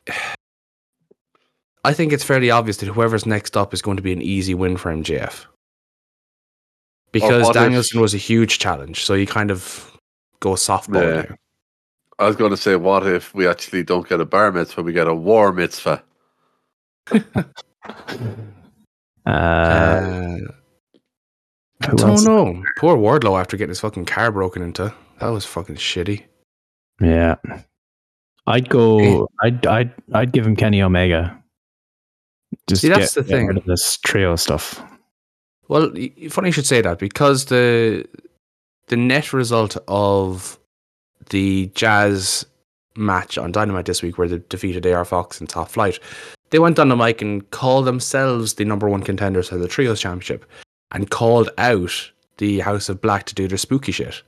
[1.84, 4.54] I think it's fairly obvious that whoever's next up is going to be an easy
[4.54, 5.44] win for MJF.
[7.12, 9.92] Because what if- Danielson was a huge challenge, so you kind of
[10.40, 11.22] go softball Yeah.
[11.28, 11.36] now.
[12.18, 14.92] I was going to say, what if we actually don't get a bar mitzvah, we
[14.92, 16.02] get a war mitzvah?
[19.26, 20.38] Uh, Uh,
[21.82, 22.24] I don't else?
[22.24, 22.62] know.
[22.78, 24.92] Poor Wardlow after getting his fucking car broken into.
[25.20, 26.24] That was fucking shitty.
[27.00, 27.36] Yeah.
[28.46, 29.28] I'd go.
[29.42, 29.66] I'd.
[29.66, 29.92] I'd.
[30.12, 31.42] I'd give him Kenny Omega.
[32.68, 33.46] Just See, that's get, the get thing.
[33.48, 34.82] rid of this trio stuff.
[35.68, 38.06] Well, y- y- funny you should say that because the
[38.88, 40.58] the net result of
[41.30, 42.46] the JAS
[42.96, 45.98] match on Dynamite this week, where they defeated AR Fox and Top Flight,
[46.50, 50.00] they went on the mic and called themselves the number one contenders for the Trios
[50.00, 50.44] Championship,
[50.92, 54.22] and called out the House of Black to do their spooky shit.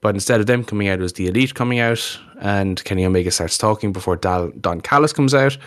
[0.00, 3.30] But instead of them coming out, it was the Elite coming out, and Kenny Omega
[3.30, 5.58] starts talking before Dal- Don Callis comes out.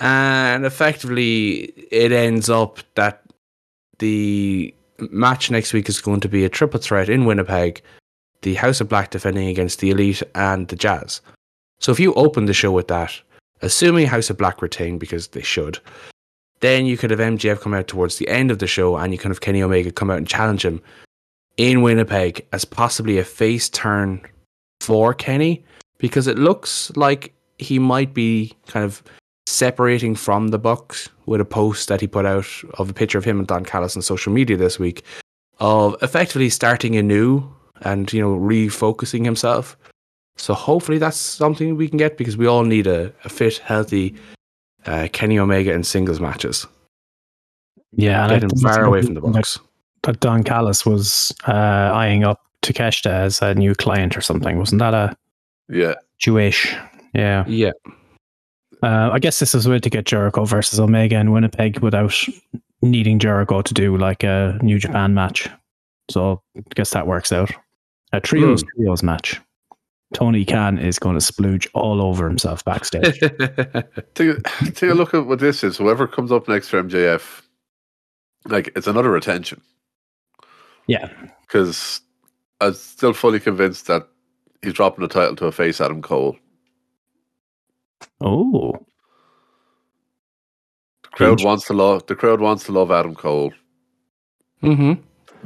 [0.00, 3.22] And effectively, it ends up that
[3.98, 4.74] the
[5.10, 7.82] match next week is going to be a triple threat in Winnipeg
[8.46, 11.20] the House of Black defending against the Elite and the JAS.
[11.80, 13.12] So if you open the show with that,
[13.60, 15.80] assuming House of Black retain because they should,
[16.60, 19.18] then you could have MJF come out towards the end of the show and you
[19.18, 20.80] could have Kenny Omega come out and challenge him
[21.56, 24.24] in Winnipeg as possibly a face turn
[24.80, 25.64] for Kenny
[25.98, 29.02] because it looks like he might be kind of
[29.46, 33.24] separating from the Bucks with a post that he put out of a picture of
[33.24, 35.02] him and Don Callis on social media this week
[35.58, 39.76] of effectively starting anew and you know refocusing himself.
[40.36, 44.14] So hopefully that's something we can get because we all need a, a fit, healthy
[44.84, 46.66] uh, Kenny Omega in singles matches.
[47.92, 49.58] Yeah, and Get I him think far away from the that- Bucks.
[50.02, 54.58] That Don Callis was uh, eyeing up Takeshita as a new client or something.
[54.58, 55.16] Wasn't that a
[55.68, 55.94] Yeah.
[56.18, 56.72] Jewish?
[57.14, 57.44] Yeah.
[57.48, 57.72] Yeah,
[58.82, 62.14] Uh, I guess this is a way to get Jericho versus Omega in Winnipeg without
[62.82, 65.48] needing Jericho to do like a New Japan match.
[66.10, 67.50] So I guess that works out.
[68.12, 68.68] A trios Hmm.
[68.82, 69.40] trios match.
[70.14, 73.18] Tony Khan is going to splooge all over himself backstage.
[74.14, 74.40] Take a,
[74.70, 75.76] take a look at what this is.
[75.76, 77.42] Whoever comes up next for MJF,
[78.46, 79.60] like it's another retention.
[80.86, 81.10] yeah.
[81.42, 82.00] Because
[82.60, 84.08] I'm still fully convinced that
[84.62, 86.36] he's dropping the title to a face Adam Cole.
[88.20, 88.72] Oh,
[91.02, 91.44] The crowd Huge.
[91.44, 92.06] wants to love.
[92.06, 93.52] The crowd wants to love Adam Cole.
[94.60, 94.92] hmm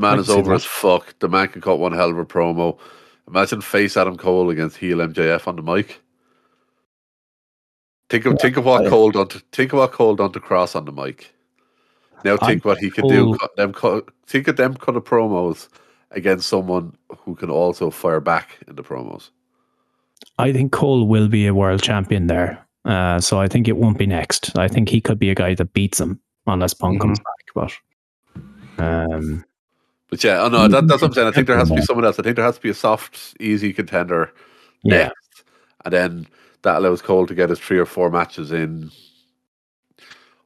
[0.00, 0.54] Man is over that.
[0.56, 1.18] as fuck.
[1.18, 2.78] The man can cut one hell of a promo.
[3.28, 6.00] Imagine face Adam Cole against heel MJF on the mic.
[8.08, 9.28] Think of think of what Cole done.
[9.28, 11.32] To, think of what Cole done to Cross on the mic.
[12.24, 13.24] Now think what he could do.
[13.26, 15.68] Cole- Cut them cut, think of them cut of promos
[16.10, 19.30] against someone who can also fire back in the promos.
[20.38, 22.66] I think Cole will be a world champion there.
[22.84, 24.56] Uh, so I think it won't be next.
[24.58, 27.70] I think he could be a guy that beats him unless Punk comes back.
[28.76, 29.44] But um,
[30.10, 31.28] But yeah, oh no, that, that's what I'm saying.
[31.28, 32.18] I think there has to be someone else.
[32.18, 34.32] I think there has to be a soft, easy contender
[34.82, 35.44] yeah, next,
[35.84, 36.26] and then
[36.62, 38.90] that allows Cole to get his three or four matches in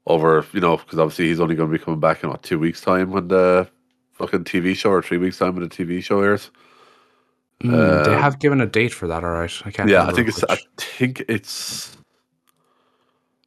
[0.07, 2.59] over, you know, because obviously he's only going to be coming back in what two
[2.59, 3.67] weeks' time when the
[4.13, 6.51] fucking TV show or three weeks' time when the TV show airs.
[7.63, 9.63] Mm, they Um, have given a date for that, all right.
[9.65, 9.89] I can't.
[9.89, 10.45] yeah, I think it's.
[10.45, 11.97] I think it's.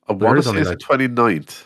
[0.10, 1.66] I want to say it's like- 29th.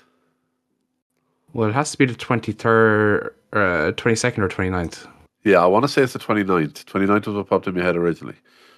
[1.54, 5.08] well, it has to be the twenty third, uh, twenty second, or 29th.
[5.44, 6.86] Yeah, I want to say it's the 29th.
[6.86, 8.36] 29th was what popped in my head originally.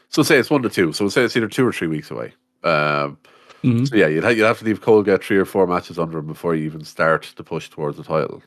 [0.10, 0.94] So say it's one to two.
[0.94, 2.34] So we'll say it's either two or three weeks away.
[2.64, 3.18] Um,
[3.64, 3.88] Mhm.
[3.90, 6.18] so yeah, you'd, ha- you'd have to leave Cole get three or four matches under
[6.20, 8.42] him before you even start to push towards the title.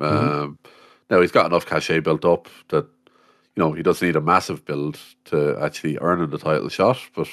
[0.00, 0.58] Um,
[1.10, 2.84] Now he's got enough cachet built up that
[3.56, 6.98] you know he doesn't need a massive build to actually earn the title shot.
[7.16, 7.28] But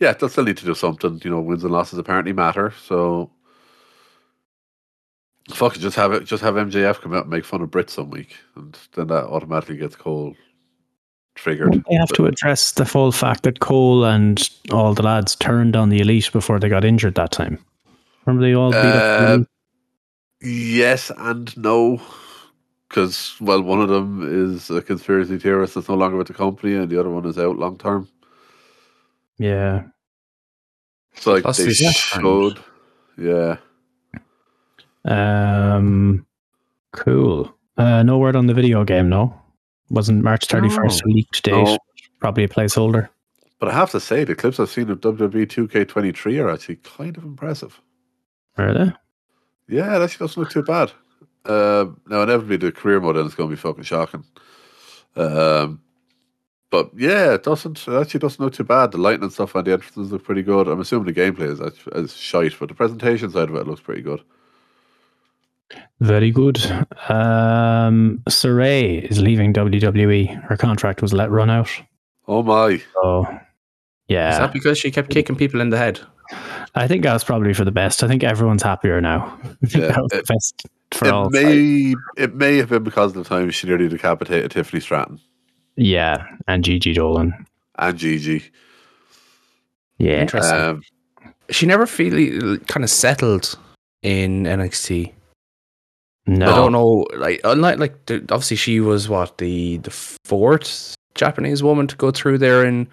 [0.00, 1.20] yeah, they'll still need to do something.
[1.24, 2.72] You know, wins and losses apparently matter.
[2.86, 3.30] So
[5.54, 6.24] fuck just have it.
[6.24, 9.24] Just have MJF come out and make fun of Britt some week, and then that
[9.24, 10.34] automatically gets Cole
[11.34, 11.82] triggered.
[11.88, 15.88] they have to address the full fact that Cole and all the lads turned on
[15.88, 17.58] the elite before they got injured that time.
[18.26, 19.46] Remember they all beat Uh, Elite?
[20.42, 22.00] yes and no.
[22.88, 24.20] Because, well, one of them
[24.52, 27.38] is a conspiracy theorist that's no longer with the company, and the other one is
[27.38, 28.06] out long term.
[29.38, 29.84] Yeah.
[31.14, 32.58] So, like, Plus they showed.
[33.16, 33.56] Yeah.
[35.04, 36.26] Um,
[36.92, 37.52] cool.
[37.76, 39.38] Uh, no word on the video game, no?
[39.90, 41.64] Wasn't March 31st a leaked date?
[41.64, 41.78] No.
[42.20, 43.08] Probably a placeholder.
[43.58, 47.16] But I have to say, the clips I've seen of WWE 2K23 are actually kind
[47.16, 47.80] of impressive.
[48.58, 48.92] Are they?
[49.68, 50.92] Yeah, it actually doesn't look too bad.
[51.44, 54.24] Um, now, inevitably, the career mode is going to be fucking shocking.
[55.16, 55.80] Um,
[56.70, 57.86] but yeah, it doesn't.
[57.86, 58.92] It actually doesn't look too bad.
[58.92, 60.68] The lighting and stuff on the entrances look pretty good.
[60.68, 61.60] I'm assuming the gameplay is
[61.94, 64.22] is shite, but the presentation side of it looks pretty good.
[66.00, 66.58] Very good.
[67.08, 70.42] Um, Sarray is leaving WWE.
[70.44, 71.70] Her contract was let run out.
[72.28, 72.80] Oh my!
[72.94, 73.36] So, Is
[74.08, 76.00] yeah, that because she kept kicking people in the head?
[76.74, 78.02] I think that was probably for the best.
[78.02, 79.38] I think everyone's happier now.
[79.68, 81.26] Yeah, that was it- the best for all.
[81.26, 85.20] It may it may have been because of the time she nearly decapitated Tiffany Stratton
[85.76, 87.32] Yeah, and Gigi Dolin.
[87.78, 88.50] and Gigi.
[89.98, 90.58] Yeah, Interesting.
[90.58, 90.82] Um,
[91.50, 93.56] she never really kind of settled
[94.02, 95.12] in NXT.
[96.26, 97.06] No, I don't know.
[97.16, 97.94] Like, unlike like
[98.30, 99.90] obviously she was what the the
[100.24, 102.88] fourth Japanese woman to go through there in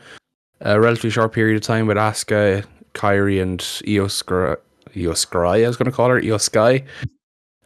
[0.61, 5.91] a relatively short period of time with Asuka, Kairi, and Iyo Sky—I was going to
[5.91, 6.83] call her Io Sky.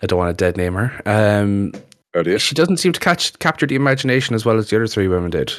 [0.01, 1.01] I don't want to dead name her.
[1.05, 1.71] Um,
[2.13, 2.37] earlier.
[2.37, 5.31] she doesn't seem to catch capture the imagination as well as the other three women
[5.31, 5.53] did.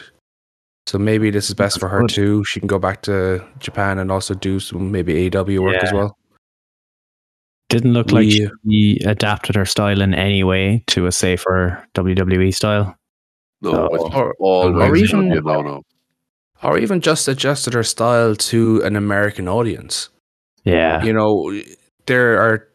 [0.87, 2.11] So maybe this is best for her Good.
[2.11, 2.45] too.
[2.47, 6.15] She can go back to Japan and also do some maybe AW work as well.
[7.75, 12.53] Didn't look like We- she adapted her style in any way to a safer WWE
[12.53, 12.97] style.
[13.63, 15.83] No, So- which is or- or even- no no.
[16.63, 20.09] Or even just adjusted her style to an American audience.
[20.65, 21.53] Yeah, you know,
[22.07, 22.67] there are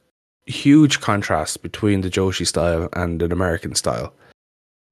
[0.45, 4.13] huge contrasts between the Joshi style and an American style.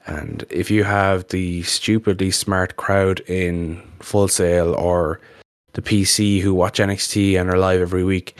[0.07, 5.19] And if you have the stupidly smart crowd in Full Sail or
[5.73, 8.35] the PC who watch NXT and are live every week,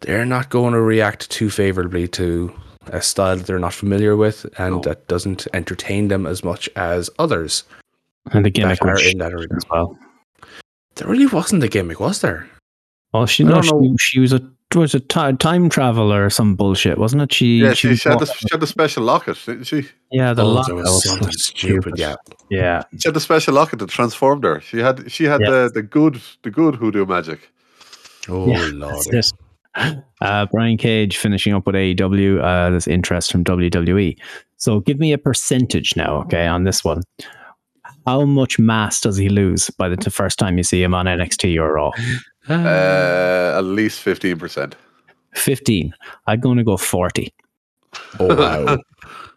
[0.00, 2.52] they're not going to react too favorably to
[2.86, 4.80] a style that they're not familiar with and No.
[4.82, 7.64] that doesn't entertain them as much as others
[8.32, 9.54] and the gimmick that are in that arena.
[9.56, 9.96] as well.
[10.96, 12.48] There really wasn't a gimmick, was there?
[13.12, 14.40] Oh, she I no, she, she was a
[14.74, 17.32] was a time traveler or some bullshit, wasn't it?
[17.32, 19.88] She Yeah, she, she, had the, she had the special locket, didn't she?
[20.12, 22.14] yeah, the Oh, lock there was was something stupid, yeah.
[22.50, 22.84] yeah.
[22.96, 24.60] She had the special locket that transformed her.
[24.60, 25.50] She had she had Yeah.
[25.50, 27.50] the, the good the good hoodoo magic.
[28.28, 29.04] Oh, Yeah, Lord.
[29.74, 30.04] That's it.
[30.20, 32.42] Uh, Brian Cage finishing up with AEW.
[32.42, 34.18] Uh, there's interest from WWE.
[34.56, 37.02] So give me a percentage now, okay, on this one.
[38.06, 41.06] How much mass does he lose by the t- first time you see him on
[41.06, 41.90] NXT or Raw?
[42.48, 44.76] Uh, at least fifteen percent.
[45.34, 45.94] 15.
[46.26, 47.32] I'm going to go 40.
[48.18, 48.78] oh, wow.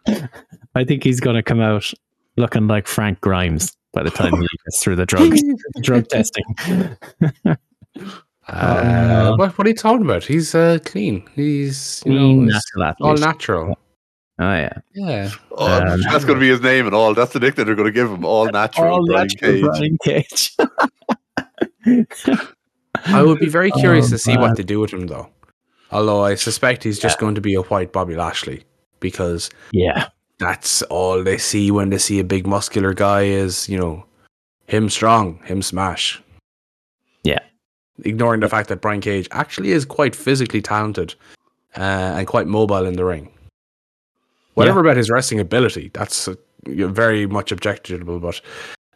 [0.74, 1.92] I think he's going to come out
[2.36, 5.32] looking like Frank Grimes by the time he gets through the drug
[5.82, 6.44] drug testing.
[8.48, 10.24] Uh, what, what are you talking about?
[10.24, 11.26] He's uh, clean.
[11.34, 13.08] He's you Clean, know, natural athlete.
[13.08, 13.78] all natural.
[14.38, 14.72] Oh yeah.
[14.94, 15.30] Yeah.
[15.52, 17.14] Oh, Um, that's going to be his name and all.
[17.14, 18.24] That's the nickname they're going to give him.
[18.24, 19.62] All natural All Brian natural Cage.
[19.62, 20.56] Brian Cage.
[23.06, 24.40] I would be very curious Oh, to see man.
[24.40, 25.28] what they do with him, though.
[25.90, 28.64] Although I suspect he's just going to be a white Bobby Lashley
[28.98, 30.08] because yeah.
[30.38, 34.04] that's all they see when they see a big muscular guy is, you know,
[34.66, 36.20] him strong, him smash.
[37.22, 37.38] Yeah.
[38.02, 41.14] Ignoring the fact that Brian Cage actually is quite physically talented
[41.76, 43.30] uh, and quite mobile in the ring.
[44.54, 46.34] Whatever about his wrestling ability, that's uh,
[46.66, 48.40] you know, very much objectionable, but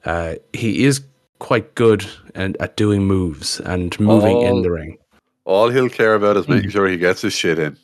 [0.05, 1.01] uh, he is
[1.39, 4.47] quite good and at doing moves and moving Oh.
[4.57, 4.99] in the ring.
[5.45, 6.55] All he'll care about is Hmm.
[6.55, 7.77] making sure he gets his shit in.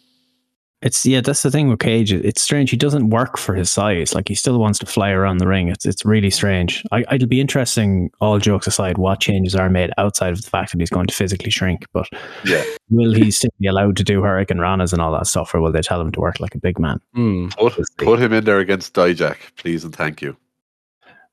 [0.84, 2.12] It's yeah, that's the thing with Cage.
[2.12, 2.68] It's strange.
[2.70, 4.14] He doesn't work for his size.
[4.14, 5.68] Like he still wants to fly around the ring.
[5.68, 6.84] It's it's really strange.
[6.92, 8.10] I, it'll be interesting.
[8.20, 11.14] All jokes aside, what changes are made outside of the fact that he's going to
[11.14, 11.86] physically shrink.
[11.94, 12.06] But
[12.44, 12.62] Yeah.
[12.90, 15.80] will he still be allowed to do Hurricanranas and all that stuff, or will they
[15.80, 17.00] tell him to work like a big man?
[17.14, 17.48] Hmm.
[17.58, 20.36] Put, put him in there against Dijak, please and thank you.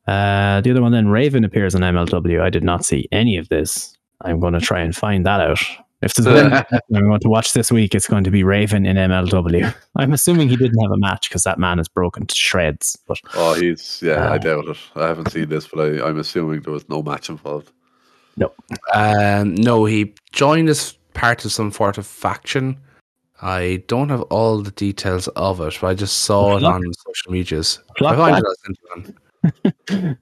[0.07, 2.41] Uh, the other one then, Raven appears on MLW.
[2.41, 3.97] I did not see any of this.
[4.21, 5.59] I'm going to try and find that out.
[6.01, 6.51] If there's one
[6.95, 9.73] I'm going to watch this week, it's going to be Raven in MLW.
[9.95, 12.97] I'm assuming he didn't have a match because that man is broken to shreds.
[13.07, 14.77] But Oh, he's, yeah, I Uh, doubt it.
[14.95, 17.71] I haven't seen this, but I, I'm assuming there was no match involved.
[18.93, 22.77] Um, no, he joined as part of some sort of faction.
[23.41, 27.31] I don't have all the details of it, but I just saw it on social
[27.31, 27.79] medias.
[27.97, 28.77] Flock I find it I'll send
[29.89, 30.17] it on.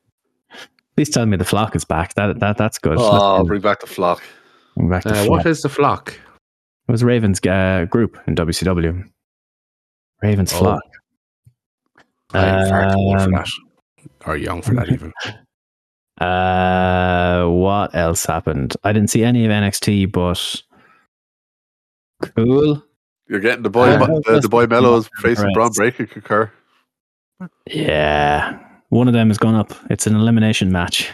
[0.95, 2.13] please tell me the flock is back.
[2.15, 2.97] That that that's good.
[2.97, 4.23] Oh, Let's bring back the flock.
[4.79, 5.29] Bring back the Uh, flock.
[5.29, 6.13] what is the flock?
[6.87, 9.03] It was Raven's uh, group in WCW.
[10.23, 10.57] Raven's Oh.
[10.59, 10.81] flock.
[12.33, 13.47] I'm far too old for Um, that,
[14.25, 15.11] or young for that even.
[16.21, 18.75] Uh, what else happened?
[18.85, 20.63] I didn't see any of NXT, but
[22.35, 22.81] cool.
[23.27, 26.51] You're getting the boy, Uh, the, that's the boy the- Melo's facing Bron Breakker concur.
[27.67, 28.59] Yeah,
[28.89, 29.71] one of them has gone up.
[29.89, 31.09] It's an elimination match.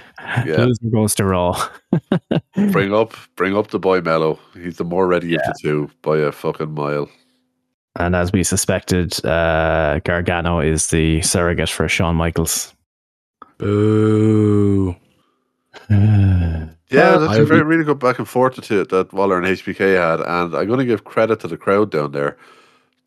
[0.46, 0.56] Yeah.
[0.66, 1.62] Loser goes to Raw.
[2.72, 4.40] Bring up, bring up the boy Melo.
[4.54, 7.10] He's the more ready of the two by a fucking mile.
[7.98, 12.74] and as we suspected, uh, Gargano is the surrogate for Shawn Michaels.
[13.58, 14.96] Boo.
[16.92, 19.12] Yeah, Well, that's I a very would- really good back and forth to it that
[19.12, 22.38] Waller and HBK had, and I'm going to give credit to the crowd down there.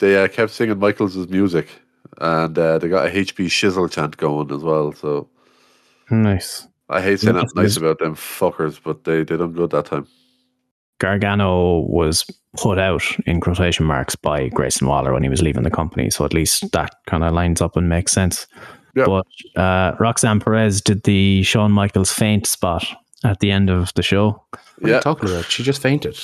[0.00, 1.68] They uh, kept singing Michaels' music,
[2.20, 4.92] and uh, they got a HB Shizzle chant going as well.
[4.92, 5.28] So
[6.10, 6.66] Nice.
[6.88, 7.52] I hate saying Nice.
[7.54, 10.06] that nice about them fuckers, but they they done good that time.
[11.00, 12.24] Gargano was
[12.56, 16.10] put out in quotation marks by Grayson Waller when he was leaving the company.
[16.10, 18.46] So at least that kind of lines up and makes sense.
[18.96, 19.04] Yeah.
[19.06, 19.26] But
[19.60, 22.84] uh, Roxanne Perez did the Shawn Michaels faint spot
[23.22, 24.42] at the end of the show.
[24.80, 24.96] Yeah.
[24.96, 25.44] you talking about?
[25.44, 26.18] She just fainted.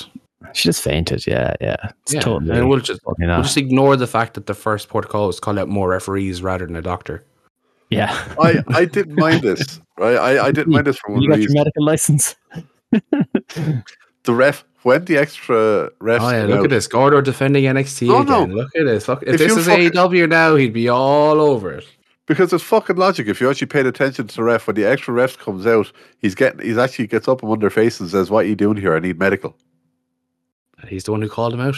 [0.53, 1.25] She just fainted.
[1.25, 1.75] Yeah, yeah.
[2.03, 2.57] It's Yeah, totally.
[2.57, 3.43] and we'll just we'll not.
[3.43, 6.75] just ignore the fact that the first protocol was call out more referees rather than
[6.75, 7.23] a doctor.
[7.89, 8.11] yeah.
[8.39, 10.17] I, I didn't mind this, right?
[10.17, 12.35] I, I didn't mind this for one You got your medical license.
[12.91, 16.87] The ref, when the extra refs Oh yeah, look out, at this.
[16.87, 18.43] Gordo defending NXT No, no.
[18.43, 18.55] again.
[18.55, 19.07] Look at this.
[19.07, 21.85] Look, if, If this is fucking- AEW now, he'd be all over it.
[22.25, 23.27] because it's fucking logic.
[23.27, 26.33] If you actually paid attention to the ref, when the extra ref comes out, he's
[26.33, 28.95] getting, he's actually gets up on their face and says, "What are you doing here?
[28.95, 29.55] I need medical."
[30.87, 31.75] He's the one who called him out.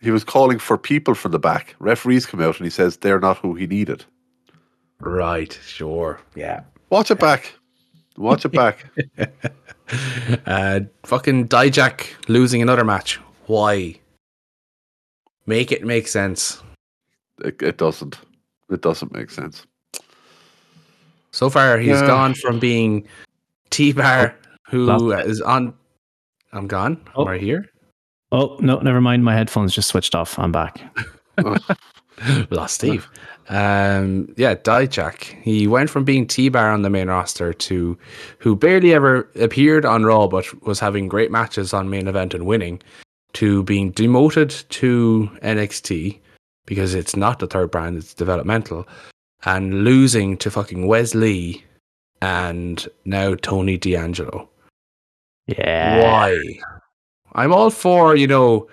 [0.00, 1.74] He was calling for people from the back.
[1.80, 4.04] Referees come out and he says they're not who he needed.
[5.00, 6.20] Right, sure.
[6.34, 6.62] Yeah.
[6.90, 7.54] Watch it back.
[8.16, 8.84] Watch it back.
[10.44, 13.18] Uh fucking Dijak losing another match.
[13.46, 13.98] Why?
[15.46, 16.62] Make it make sense.
[17.42, 18.18] It, it doesn't.
[18.70, 19.64] It doesn't make sense.
[21.32, 22.06] So far he's Yeah.
[22.06, 23.08] gone from being
[23.70, 24.36] T Bar
[24.68, 25.72] who Lost is on
[26.52, 27.00] I'm gone.
[27.14, 27.22] Oh.
[27.22, 27.66] Am right here?
[28.32, 29.24] Oh no, never mind.
[29.24, 30.38] My headphones just switched off.
[30.38, 30.80] I'm back.
[32.50, 33.08] Lost Steve.
[33.48, 35.40] Um, yeah, Dijak.
[35.42, 37.96] He went from being T-Bar on the main roster to
[38.38, 42.44] who barely ever appeared on Raw but was having great matches on main event and
[42.44, 42.82] winning
[43.34, 46.18] to being demoted to NXT
[46.66, 48.86] because it's not the third brand, it's developmental
[49.44, 51.64] and losing to fucking Wes Lee
[52.20, 54.48] and now Tony D'Angelo.
[55.48, 56.02] Yeah.
[56.02, 56.60] Why?
[57.34, 58.68] I'm all for, you know,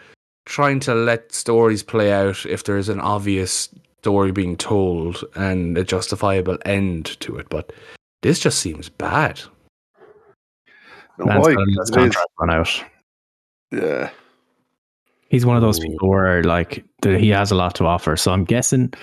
[0.45, 3.69] trying to let stories play out if there's an obvious
[3.99, 7.73] story being told and a justifiable end to it, but
[8.21, 9.41] this just seems bad.
[11.17, 11.53] No, Man's why?
[11.55, 12.83] got his contract run out.
[13.71, 14.09] Yeah.
[15.29, 18.15] He's one of those people where like the, he has a lot to offer.
[18.15, 18.93] So I'm guessing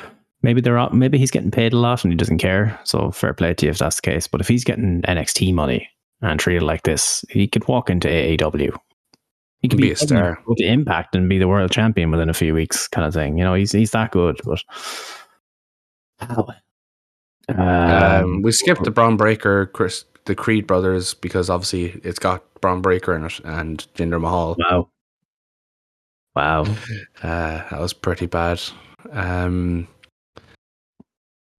[0.42, 2.78] maybe they're out- maybe he's getting paid a lot and he doesn't care.
[2.84, 4.28] So fair play to you if that's the case.
[4.28, 5.88] But if he's getting NXT money
[6.22, 8.74] and treated like this, he could walk into AAW.
[9.60, 10.38] he could Be be, a star.
[10.46, 13.38] Go to Impact and be the world champion within a few weeks, kind of thing.
[13.38, 14.40] You know, he's he's that good.
[14.44, 14.62] But
[17.48, 22.42] um, Um, we skipped the Bron Breakker, Chris, the Creed brothers, because obviously it's got
[22.60, 24.56] Bron Breakker in it and Jinder Mahal.
[24.58, 24.88] wow,
[26.36, 26.62] wow.
[27.22, 28.60] Uh, that was pretty bad.
[29.10, 29.88] Um,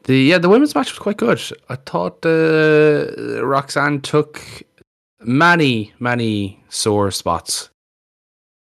[0.03, 1.41] the yeah, the women's match was quite good.
[1.69, 4.41] I thought uh, Roxanne took
[5.21, 7.69] many many sore spots.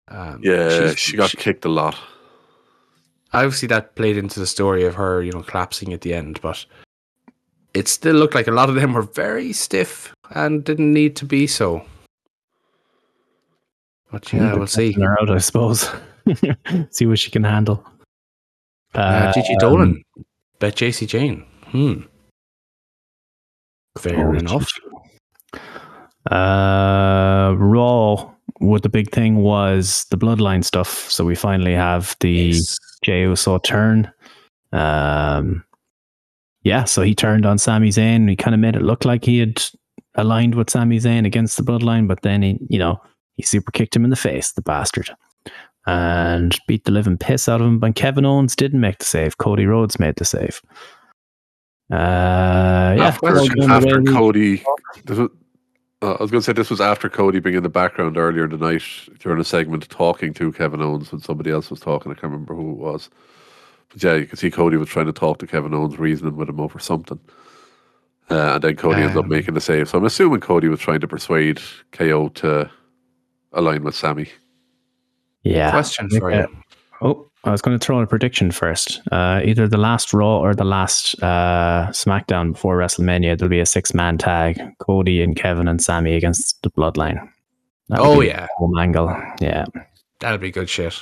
[0.08, 1.96] Um, Yeah, she got kicked a lot.
[3.34, 6.64] obviously that played into the story of her, you know, collapsing at the end, but
[7.74, 11.26] it still looked like a lot of them were very stiff and didn't need to
[11.26, 11.84] be so.
[14.12, 14.94] But yeah, we'll see.
[14.94, 15.90] Her out, I suppose.
[16.92, 17.84] see what she can handle.
[18.94, 20.02] Uh, Gigi Um, Dolin,
[20.60, 21.46] bet Jacy Jayne.
[21.68, 22.02] Hmm.
[23.98, 24.68] Fair Oh, enough.
[26.30, 28.32] Uh, Raw.
[28.60, 31.10] What the big thing was the bloodline stuff.
[31.12, 32.78] So we finally have the Yes.
[33.04, 34.12] Jey Uso turn.
[34.72, 35.64] Um,
[36.64, 38.30] yeah, so he turned on Sami Zayn.
[38.30, 39.62] He kind of made it look like he had
[40.16, 43.00] aligned with Sami Zayn against the bloodline, but then he, you know,
[43.36, 45.10] he super kicked him in the face, the bastard,
[45.86, 47.80] and beat the living piss out of him.
[47.80, 49.38] But Kevin Owens didn't make the save.
[49.38, 50.62] Cody Rhodes made the save.
[51.92, 53.38] Uh, yeah, after
[53.70, 54.64] after Cody,
[55.06, 55.30] this was,
[56.02, 58.46] uh, I was going to say this was after Cody being in the background earlier
[58.46, 58.84] in the night
[59.20, 62.12] during a segment talking to Kevin Owens when somebody else was talking.
[62.12, 63.10] I can't remember who it was.
[63.90, 66.50] But yeah, you can see Cody was trying to talk to Kevin Owens, reasoning with
[66.50, 67.20] him over something.
[68.32, 69.88] Uh, and then Cody ended up Um, making the save.
[69.88, 71.62] So I'm assuming Cody was trying to persuade
[71.92, 72.70] KO to
[73.54, 74.28] align with Sami.
[75.46, 75.72] Yeah.
[75.72, 76.48] Question for you.
[77.02, 79.02] Oh, I was going to throw in a prediction first.
[79.12, 83.66] Uh, either the last Raw or the last uh, SmackDown before WrestleMania, there'll be a
[83.66, 87.30] six man tag Cody and Kevin and Sami against the Bloodline.
[87.90, 88.46] That would Oh, yeah.
[88.46, 89.16] a Home angle.
[89.40, 89.66] Yeah.
[90.20, 90.98] That'd be good shit.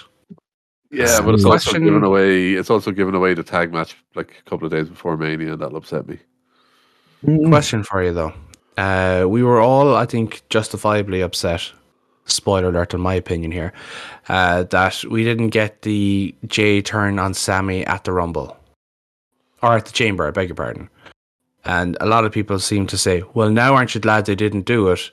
[0.91, 2.53] Yeah, but it's also Question- given away.
[2.53, 5.61] It's also given away the tag match like a couple of days before Mania, and
[5.61, 6.19] that'll upset me.
[7.47, 8.33] Question for you though.
[8.77, 11.71] Uh, we were all, I think, justifiably upset.
[12.25, 13.73] Spoiler alert, in my opinion here,
[14.29, 18.57] uh, that we didn't get the Jey turn on Sami at the Rumble
[19.61, 20.27] or at the Chamber.
[20.27, 20.89] I beg your pardon.
[21.65, 24.65] And a lot of people seem to say, "Well, now aren't you glad they didn't
[24.65, 25.11] do it?"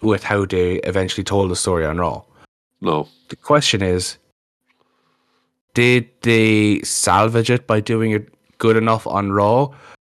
[0.00, 2.22] With how they eventually told the story on Raw.
[2.80, 4.18] No, The question is,
[5.72, 8.28] did they salvage it by doing it
[8.58, 9.70] good enough on Raw,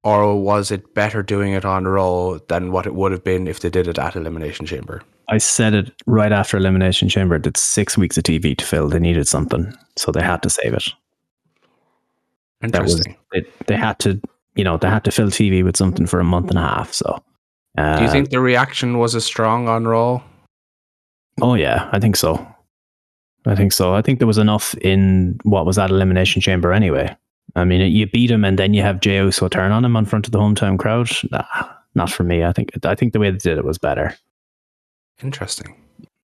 [0.04, 3.60] or was it better doing it on Raw than what it would have been if
[3.60, 5.04] they did it at Elimination Chamber?
[5.30, 7.36] I said it right after Elimination Chamber.
[7.44, 8.88] It's six weeks of TV to fill.
[8.90, 10.88] They needed something, so they had to save it.
[12.62, 13.18] That was Interesting.
[13.34, 13.68] it.
[13.68, 14.20] They had to,
[14.56, 16.94] you know, they had to fill TV with something for a month and a half.
[16.94, 17.22] So,
[17.78, 20.22] uh, Do you think the reaction was as strong on Raw?
[21.42, 22.46] Oh yeah, I think so.
[23.46, 23.94] I think so.
[23.94, 27.16] I think there was enough in what was that elimination chamber anyway.
[27.56, 30.06] I mean, you beat him and then you have Jey Uso turn on him in
[30.06, 31.10] front of the hometown crowd.
[31.32, 31.44] Nah,
[31.94, 32.44] not for me.
[32.44, 34.16] I think I think the way they did it was better.
[35.22, 35.76] Interesting.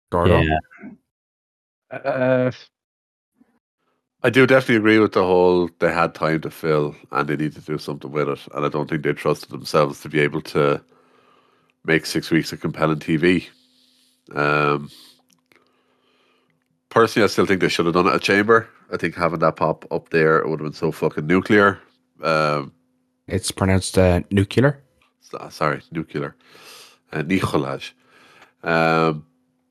[0.10, 0.42] Gordo?
[0.42, 0.58] Yeah.
[1.92, 2.52] Uh,
[4.24, 7.54] I do definitely agree with the whole they had time to fill and they need
[7.54, 8.40] to do something with it.
[8.54, 10.82] And I don't think they trusted themselves to be able to
[11.86, 13.48] make six weeks of compelling TV.
[14.34, 14.92] Um,
[16.90, 18.70] personally, I still think they should have done it at Chamber.
[18.94, 21.80] I think having that pop up there it would have been so fucking nuclear.
[22.22, 22.74] Um,
[23.28, 24.84] It's pronounced uh, nuclear.
[25.50, 26.36] sorry, nuclear,
[27.12, 27.92] uh, Nicolaj.
[28.64, 29.26] Um,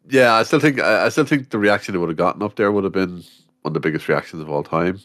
[0.08, 2.56] yeah, I still think I, I still think the reaction it would have gotten up
[2.56, 3.22] there would have been
[3.62, 5.00] one of the biggest reactions of all time.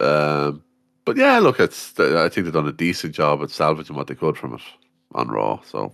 [0.00, 0.62] Um,
[1.04, 4.14] but yeah, look, it's I think they've done a decent job at salvaging what they
[4.14, 4.60] could from it
[5.14, 5.60] on Raw.
[5.64, 5.92] So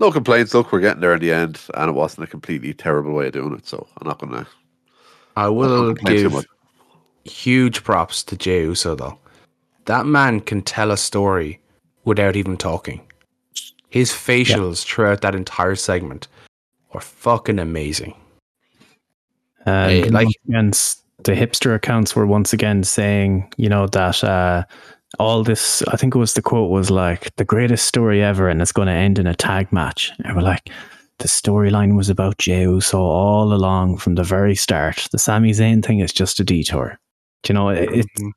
[0.00, 0.54] no complaints.
[0.54, 3.32] Look, we're getting there in the end, and it wasn't a completely terrible way of
[3.32, 3.66] doing it.
[3.66, 4.46] So I'm not gonna.
[5.36, 6.46] I will gonna complain too give
[7.24, 9.18] huge props to Jey Uso though.
[9.86, 11.60] That man can tell a story
[12.04, 13.00] without even talking.
[13.88, 16.28] His facials throughout that entire segment
[16.96, 18.14] were fucking amazing.
[19.66, 23.86] And Hey, like- once again, s- the hipster accounts were once again saying, you know,
[23.88, 24.64] that uh,
[25.18, 28.60] all this, I think it was the quote was like, the greatest story ever, and
[28.62, 30.12] it's going to end in a tag match.
[30.24, 30.70] And we're like,
[31.18, 35.08] the storyline was about Jey Uso all along from the very start.
[35.12, 36.98] The Sami Zayn thing is just a detour.
[37.42, 38.30] Do you know, it, it, Mhm.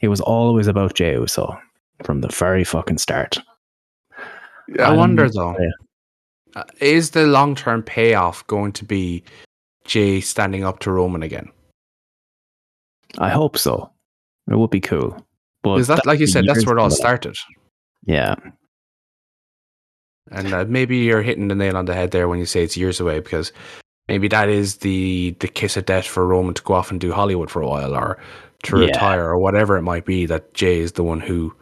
[0.00, 1.56] it was always about Jey Uso
[2.04, 3.38] from the very fucking start.
[4.78, 5.70] I Um, wonder though, yeah.
[6.56, 9.22] Uh, is the long term payoff going to be
[9.84, 11.48] Jey standing up to Roman again?
[13.18, 13.90] I hope so.
[14.50, 15.24] It would be cool.
[15.62, 17.36] But Because that, like you said, that's where it all started.
[18.04, 18.34] Yeah.
[20.32, 22.76] And uh, maybe you're hitting the nail on the head there when you say it's
[22.76, 23.52] years away because
[24.08, 27.12] maybe that is the the kiss of death for Roman to go off and do
[27.12, 28.18] Hollywood for a while, or
[28.64, 28.86] to Yeah.
[28.86, 30.26] retire, or whatever it might be.
[30.26, 31.54] That Jey is the one who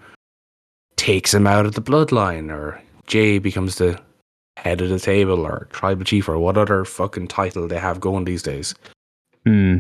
[0.96, 4.00] takes him out of the bloodline, or Jey becomes the
[4.62, 8.24] head of the table, or tribal chief, or what other fucking title they have going
[8.24, 8.74] these days.
[9.46, 9.76] Hmm.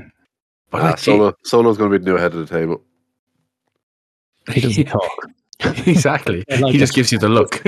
[0.70, 2.82] But Ah, like, Jay- Solo, Solo's going to be the new head of the table.
[4.52, 5.10] He doesn't talk.
[5.86, 6.44] exactly.
[6.50, 7.62] I like he just gives you the look.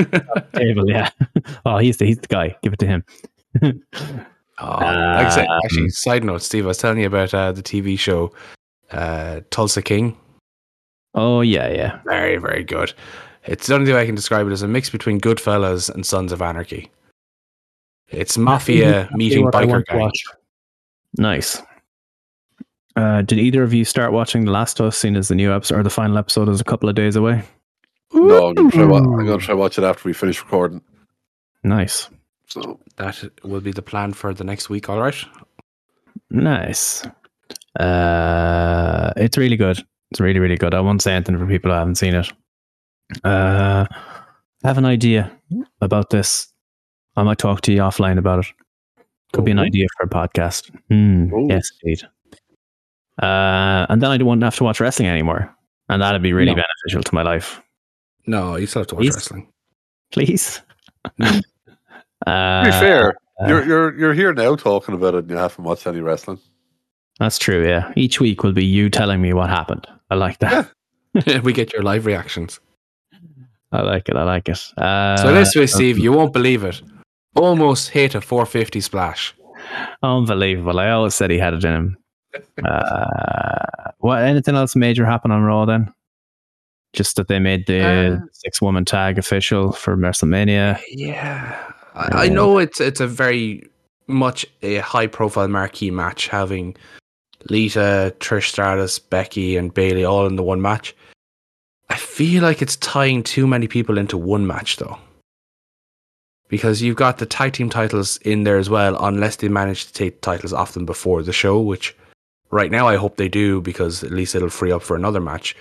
[0.54, 1.10] Table, yeah.
[1.66, 2.56] Oh, he's the he's the guy.
[2.62, 3.04] Give it to him.
[4.62, 7.50] Oh, like I said, Um, actually, side note, Steve, I was telling you about uh,
[7.50, 8.30] the TV show
[8.90, 10.14] uh, Tulsa King.
[11.14, 12.00] oh yeah, yeah.
[12.04, 12.92] Very, very good.
[13.46, 16.30] It's the only way I can describe it as a mix between Goodfellas and Sons
[16.30, 16.90] of Anarchy.
[18.10, 19.98] It's mafia Exactly meeting I biker want gang.
[20.00, 20.24] watch.
[21.16, 21.62] Nice.
[22.96, 24.98] Uh, did either of you start watching The Last of Us?
[24.98, 27.42] Seen as the new episode or the final episode is a couple of days away.
[28.12, 28.84] No, I'm going to try.
[28.86, 30.82] wa- I'm going to try watch it after we finish recording.
[31.62, 32.08] Nice,
[32.48, 34.88] So That will be the plan for the next week.
[34.88, 35.14] All right.
[36.30, 37.04] nice.
[37.78, 39.78] Uh, it's really good.
[40.10, 40.74] It's really, really good.
[40.74, 42.32] I won't say anything for people who haven't seen it.
[43.22, 43.86] Uh,
[44.64, 45.30] I have an idea
[45.80, 46.48] about this.
[47.16, 48.46] I might talk to you offline about it.
[49.32, 50.70] Could be an idea for a podcast.
[50.90, 51.46] Oh.
[51.48, 52.02] yes, indeed.
[53.22, 55.54] Uh, and then I won't have to watch wrestling anymore,
[55.88, 56.62] and that'd be really No.
[56.62, 57.60] beneficial to my life.
[58.26, 59.14] No, you still have to watch Please?
[59.14, 59.48] wrestling.
[60.10, 60.62] Please.
[61.18, 61.26] No.
[62.26, 65.36] uh, to be fair, uh, you're you're you're here now talking about it, and you
[65.36, 66.38] haven't watched any wrestling.
[67.18, 67.66] That's true.
[67.66, 67.92] Yeah.
[67.96, 69.86] Each week will be you telling me what happened.
[70.10, 70.70] I like that.
[71.44, 72.58] we get your live reactions.
[73.72, 74.16] I like it.
[74.16, 74.58] I like it.
[74.78, 76.82] Uh, So this way, Steve, you won't believe it.
[77.36, 79.34] Almost hit a 450 splash.
[80.02, 80.78] Unbelievable.
[80.80, 81.96] I always said he had it in him.
[82.64, 84.22] Uh, what?
[84.22, 85.92] Anything else major happen on Raw then?
[86.92, 90.80] Just that they made the Uh, six woman tag official for WrestleMania.
[90.90, 93.68] Yeah, I, I know it's it's a very
[94.06, 96.76] much a high profile marquee match, having
[97.48, 100.94] Lita, Trish Stratus, Becky, and Bayley all in the one match.
[101.88, 104.98] I feel like it's tying too many people into one match though,
[106.50, 109.92] because you've got the tag team titles in there as well, unless they manage to
[109.92, 111.96] take titles off them before the show, which
[112.50, 115.56] right now I hope they do because at least it'll free up for another match.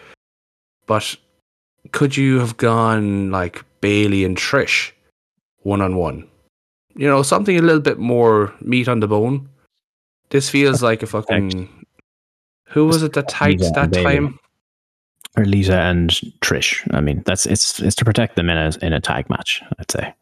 [0.88, 1.16] But
[1.92, 4.92] could you have gone like Bayley and Trish
[5.60, 6.28] one on one?
[6.96, 9.48] You know, something a little bit more meat on the bone.
[10.32, 11.86] This feels like a fucking.
[12.70, 14.40] Who was it that tagged Lita that time?
[15.38, 16.10] Or Lita and
[16.42, 16.88] Trish.
[16.94, 19.62] I mean, that's it's it's to protect them in a in a tag match.
[19.78, 20.14] I'd say.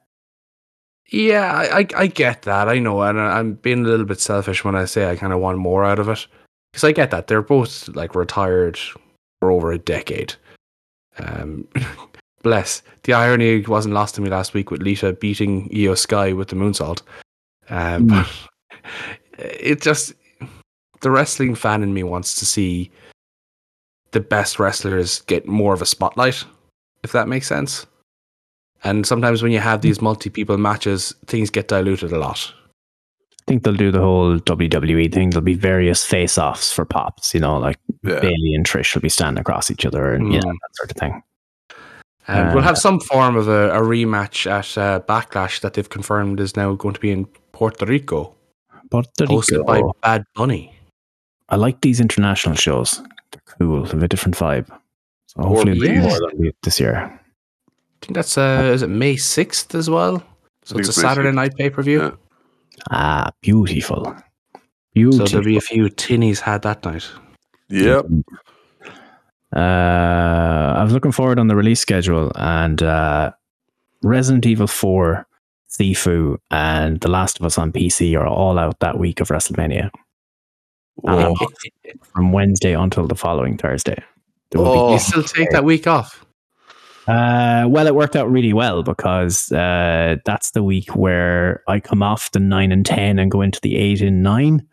[1.09, 2.67] Yeah, I, I get that.
[2.67, 5.39] I know, and I'm being a little bit selfish when I say I kind of
[5.39, 6.27] want more out of it
[6.71, 8.77] because I get that they're both like retired
[9.39, 10.35] for over a decade.
[11.19, 11.67] Um,
[12.43, 16.49] bless the irony wasn't lost to me last week with Lita beating Iyo Sky with
[16.49, 17.01] the moonsault.
[17.69, 18.29] Um, but
[19.39, 20.13] it just
[21.01, 22.91] the wrestling fan in me wants to see
[24.11, 26.43] the best wrestlers get more of a spotlight,
[27.03, 27.85] if that makes sense.
[28.83, 32.53] And sometimes when you have these multi people matches, things get diluted a lot.
[33.41, 35.29] I think they'll do the whole WWE thing.
[35.29, 37.33] There'll be various face offs for pops.
[37.33, 40.39] You know, like Yeah, Bayley and Trish will be standing across each other, and you
[40.41, 40.57] know, Mm.
[40.61, 41.23] that sort of thing.
[42.27, 45.89] And Uh, we'll have some form of a, a rematch at uh, Backlash that they've
[45.89, 48.35] confirmed is now going to be in Puerto Rico,
[48.91, 49.63] Puerto hosted Rico.
[49.63, 50.73] by Bad Bunny.
[51.49, 53.01] I like these international shows.
[53.31, 53.83] They're cool.
[53.83, 54.67] They have a different vibe.
[55.27, 57.17] So hopefully, there'll be more than we- this year.
[58.01, 60.23] I think that's uh, is it May sixth as well.
[60.63, 62.01] So it's a Saturday night pay per view.
[62.01, 62.11] Yeah.
[62.91, 64.03] Ah, beautiful.
[64.03, 64.13] beautiful.
[64.13, 64.61] So
[64.93, 65.27] Beautiful.
[65.27, 67.07] there'll be a few tinnies had that night.
[67.69, 68.05] yep.
[69.55, 69.59] Uh,
[70.77, 73.31] I was looking forward on the release schedule, and uh,
[74.03, 75.25] Resident Evil 4,
[75.69, 79.89] Sifu, and The Last of Us on PC are all out that week of WrestleMania
[80.95, 81.33] Whoa.
[81.33, 81.47] Um,
[82.13, 84.03] from Wednesday until the following Thursday.
[84.51, 84.93] There will be- Oh.
[84.93, 86.25] You still take that week off.
[87.07, 92.03] Uh, well, it worked out really well because uh, that's the week where I come
[92.03, 94.67] off the nine and ten and go into the eight and nine.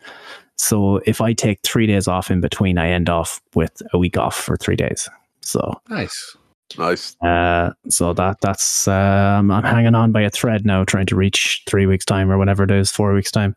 [0.56, 4.16] So if I take three days off in between, I end off with a week
[4.16, 5.08] off for three days.
[5.40, 6.36] So, Nice.
[6.78, 7.16] Nice.
[7.22, 11.62] uh, so that that's um, I'm hanging on by a thread now, trying to reach
[11.66, 13.54] three weeks time or whatever it is, four weeks time.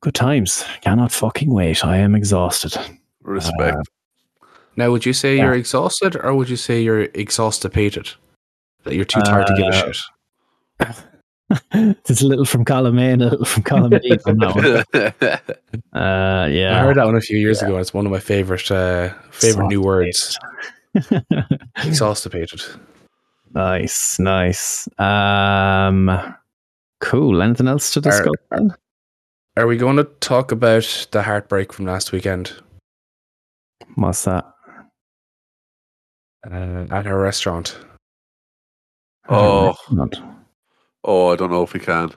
[0.00, 0.64] Good times.
[0.82, 1.84] Cannot fucking wait.
[1.84, 2.76] I am exhausted.
[3.22, 3.78] Respect.
[4.76, 5.44] Now, would you say Yeah.
[5.44, 8.10] you're exhausted, or would you say you're exhaustipated?
[8.84, 9.68] That you're too tired to give a
[10.80, 11.96] Uh, shit.
[12.04, 14.54] There's a little from column A and a little from column B on that
[14.92, 15.52] one.
[16.02, 16.76] Uh, yeah.
[16.78, 17.78] I heard that one a few years ago.
[17.78, 20.38] It's one of my favorite uh, favorite new words.
[21.84, 22.62] Exhaustipated.
[23.54, 24.88] nice, nice.
[24.98, 26.34] Um,
[27.00, 27.40] cool.
[27.42, 28.34] Anything else to discuss?
[28.50, 28.74] then?
[29.56, 32.52] Are we going to talk about the heartbreak from last weekend
[33.94, 34.44] What's that?
[36.50, 37.78] Uh, at our restaurant?
[39.28, 40.14] Oh, Not.
[41.04, 42.10] oh, I don't know if we can.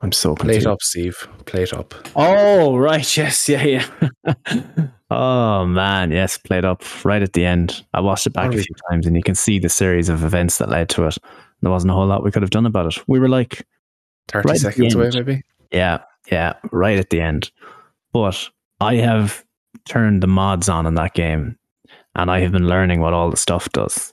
[0.00, 0.66] I'm so Plate confused.
[0.66, 1.28] up, Steve.
[1.44, 1.92] PlateUp.
[2.14, 3.04] Oh, right.
[3.16, 3.48] Yes.
[3.48, 3.64] Yeah.
[3.64, 4.34] Yeah.
[5.10, 6.10] oh, man.
[6.12, 6.36] Yes.
[6.38, 7.84] Played up right at the end.
[7.94, 10.58] I watched it back a few times and you can see the series of events
[10.58, 11.16] that led to it.
[11.62, 13.02] There wasn't a whole lot we could have done about it.
[13.08, 13.66] We were like,
[14.28, 15.42] 30 Right seconds away, maybe?
[15.72, 15.98] yeah,
[16.30, 17.50] yeah, right at the end.
[18.12, 18.48] But
[18.80, 19.42] I have
[19.86, 21.58] turned the mods on in that game
[22.14, 24.12] and I have been learning what all the stuff does.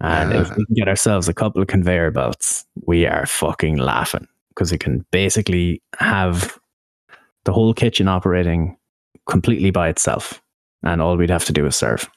[0.00, 0.54] And if Ah.
[0.56, 4.78] we can get ourselves a couple of conveyor belts, we are fucking laughing because we
[4.78, 6.58] can basically have
[7.44, 8.76] the whole kitchen operating
[9.28, 10.42] completely by itself.
[10.82, 12.10] And all we'd have to do is serve.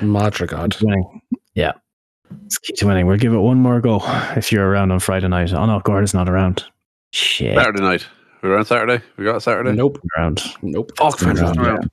[0.00, 0.82] Madrigod.
[0.82, 1.20] Winning.
[1.54, 1.72] Yeah.
[2.46, 3.06] It's key to winning.
[3.06, 4.00] We'll give it one more go
[4.36, 5.52] if you're around on Friday night.
[5.52, 6.64] Oh no, Gordon's not around.
[7.12, 7.56] Shit.
[7.56, 8.06] Saturday night.
[8.42, 9.02] We were on Saturday.
[9.16, 9.72] We got Saturday.
[9.72, 9.98] Nope.
[10.16, 10.42] Around.
[10.62, 10.92] Nope.
[10.96, 11.90] Fuck, Around, fantastic.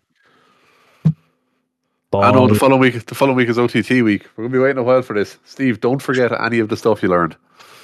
[2.21, 3.05] I know the following week.
[3.05, 4.25] The following week is OTT week.
[4.35, 5.37] We're gonna be waiting a while for this.
[5.45, 7.35] Steve, don't forget any of the stuff you learned.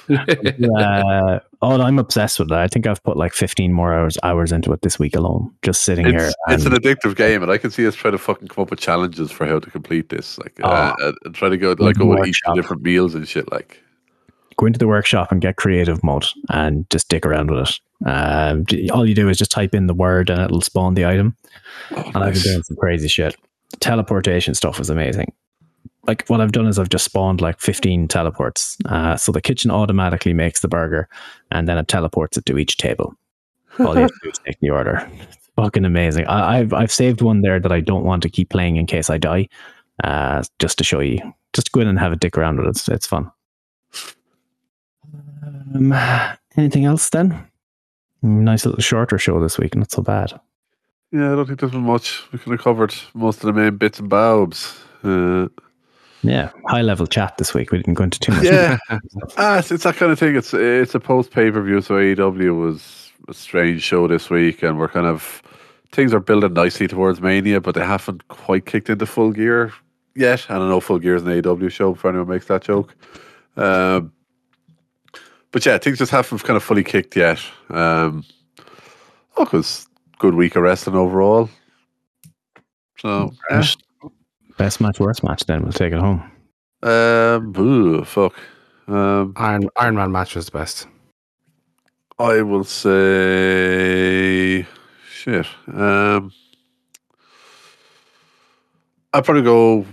[0.10, 2.58] uh, oh, I'm obsessed with that.
[2.58, 5.84] I think I've put like 15 more hours hours into it this week alone, just
[5.84, 6.26] sitting here.
[6.26, 8.70] It's, it's an addictive game, and I can see us trying to fucking come up
[8.70, 10.38] with challenges for how to complete this.
[10.38, 11.08] Like, uh, Oh.
[11.08, 13.50] uh, and try to go like go and eat different meals and shit.
[13.52, 13.80] Like,
[14.56, 17.80] go into the workshop and get creative mode and just dick around with it.
[18.04, 21.36] Um, all you do is just type in the word and it'll spawn the item.
[21.92, 23.36] oh, And I've been doing some crazy shit.
[23.80, 25.32] Teleportation stuff is amazing.
[26.06, 28.76] Like what I've done is I've just spawned like 15 teleports.
[28.86, 31.08] Uh, so the kitchen automatically makes the burger
[31.50, 33.14] and then it teleports it to each table.
[33.78, 35.08] All you have to do is take the order.
[35.20, 36.26] It's fucking amazing.
[36.26, 39.08] I, I've I've saved one there that I don't want to keep playing in case
[39.08, 39.48] I die.
[40.02, 41.18] Uh, just to show you.
[41.52, 42.70] Just go in and have a dick around with it.
[42.70, 43.30] It's, it's fun.
[45.74, 45.94] Um,
[46.56, 47.46] anything else then?
[48.22, 49.74] Nice little shorter show this week.
[49.74, 50.38] Not so bad.
[51.12, 52.22] Yeah, I don't think there's been much.
[52.32, 54.80] We kind of covered most of the main bits and bobs.
[55.04, 55.48] Uh,
[56.22, 57.70] Yeah, high level chat this week.
[57.70, 58.44] We didn't go into too much.
[58.44, 58.78] yeah,
[59.36, 60.36] ah, it's, it's that kind of thing.
[60.36, 64.62] It's it's a post pay per view, so AEW was a strange show this week,
[64.62, 65.42] and we're kind of
[65.90, 69.72] things are building nicely towards Mania, but they haven't quite kicked into full gear
[70.14, 70.46] yet.
[70.48, 72.94] I don't know full gear is an AEW show for anyone makes that joke.
[73.56, 74.12] Um,
[75.50, 77.38] but yeah, things just haven't kind of fully kicked yet.
[77.68, 78.24] Um,
[79.36, 79.86] oh, was
[80.22, 81.50] good week of wrestling overall.
[82.98, 83.64] So yeah.
[84.56, 85.44] Best match, worst match.
[85.46, 86.22] Then we'll take it home.
[86.84, 88.32] um, ooh, fuck.
[88.86, 90.86] Um, Iron Iron Man match was the best.
[92.20, 94.64] I will say
[95.10, 95.46] shit.
[95.66, 96.32] Um
[99.12, 99.84] I'd probably go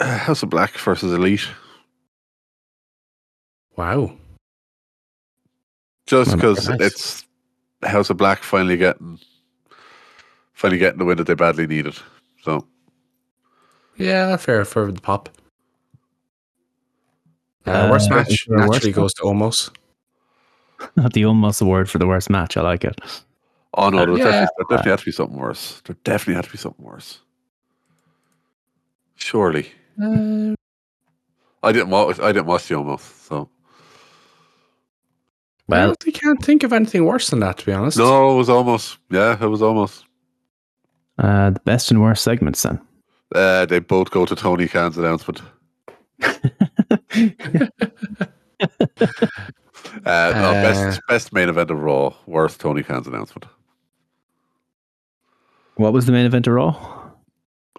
[0.00, 1.46] uh, House of Black versus Elite.
[3.76, 4.16] Wow.
[6.06, 6.80] Just because nice.
[6.80, 7.26] it's
[7.82, 9.18] House of Black finally getting
[10.52, 11.94] finally getting the win that they badly needed.
[12.42, 12.66] So
[13.96, 15.28] Yeah, fair for the pop.
[17.66, 19.70] Uh, worst Uh, match is there a worst naturally goes to Omos.
[20.96, 22.56] Not the almost award for the worst match.
[22.56, 23.00] I like it.
[23.74, 24.24] oh no, there, Yeah.
[24.24, 25.80] definitely, there definitely had to be something worse.
[25.86, 27.20] There definitely had to be something worse.
[29.14, 29.70] Surely.
[30.02, 30.54] Uh,
[31.62, 33.61] I didn't watch I didn't watch the almost, so I
[35.68, 37.96] Well, don't- I can't think of anything worse than that, to be honest.
[37.98, 38.98] No, it was almost.
[39.10, 40.04] Yeah, it was almost.
[41.18, 42.80] uh, the best and worst segments then.
[43.34, 45.40] Uh, they both go to Tony Khan's announcement.
[50.06, 52.14] Uh, no, Uh, best best main event of Raw.
[52.26, 53.44] Worst Tony Khan's announcement.
[55.76, 57.10] what was the main event of Raw?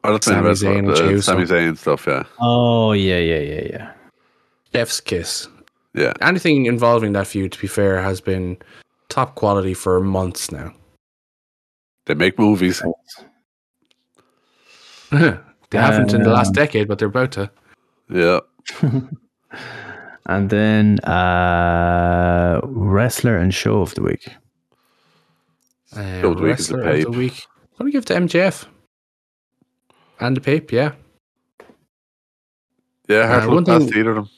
[0.03, 2.05] Or that's Sami main event, Zayn uh, Sami Zayn stuff.
[2.05, 3.91] Yeah, Oh yeah, yeah, yeah, yeah.
[4.73, 5.47] Chef's kiss.
[5.93, 6.13] Yeah.
[6.21, 8.57] Anything involving that feud, to be fair, has been
[9.09, 10.73] top quality for months now.
[12.05, 12.81] They make movies.
[15.11, 15.37] they
[15.71, 17.51] haven't in the last Um, decade, but they're about to.
[18.09, 18.39] Yeah.
[20.25, 24.29] And then uh, wrestler and show of the week.
[25.93, 27.45] Uh, Show of the week is the wrestler of the week.
[27.77, 28.65] I'm going to give it to MJF.
[30.21, 30.93] And the Pape, yeah.
[33.09, 34.29] Yeah, hard Uh, to one look past thing- either of them.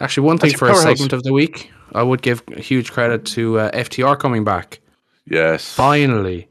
[0.00, 3.58] Actually, one thing for a segment of the week, I would give huge credit to
[3.58, 4.80] uh, FTR coming back.
[5.26, 5.72] Yes.
[5.74, 6.48] Finally.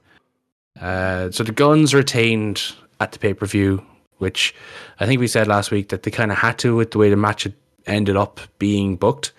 [0.79, 2.61] Uh, so the guns retained
[2.99, 3.83] at the pay per view,
[4.17, 4.53] which
[4.99, 7.09] I think we said last week that they kind of had to with the way
[7.09, 7.55] the match had
[7.87, 9.33] ended up being booked.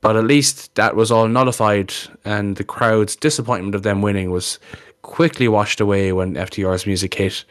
[0.00, 1.92] But at least that was all nullified,
[2.24, 4.58] and the crowd's disappointment of them winning was
[5.02, 7.44] quickly washed away when FTR's music hit,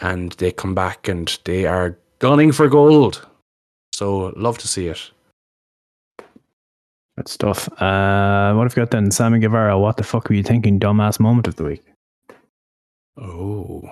[0.00, 3.26] and they come back and they are gunning for gold.
[3.94, 5.12] So love to see it.
[7.16, 7.68] Good stuff.
[7.80, 9.12] Uh, what have we got then?
[9.12, 10.80] Sammy Guevara, what the fuck were you thinking?
[10.80, 11.84] Dumbass moment of the week.
[13.16, 13.88] Oh.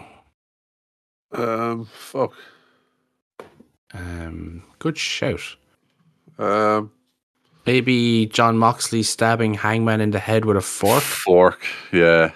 [1.30, 2.32] Um, fuck.
[3.94, 5.54] Um, good shout.
[6.36, 6.90] Um,
[7.64, 11.04] Maybe Jon Moxley stabbing Hangman in the head with a fork.
[11.04, 11.64] fork.
[11.92, 12.32] Yeah.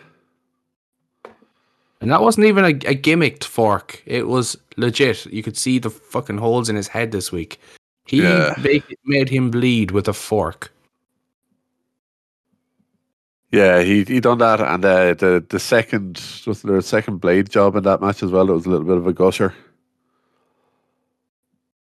[2.00, 4.04] And that wasn't even a, a gimmicked fork.
[4.06, 5.26] It was legit.
[5.26, 7.58] You could see the fucking holes in his head this week.
[8.06, 8.54] He Yeah.
[9.04, 10.72] made him bleed with a fork.
[13.52, 17.48] Yeah, he he done that, and uh, the the second was there a second blade
[17.48, 18.50] job in that match as well.
[18.50, 19.54] It was a little bit of a gusher.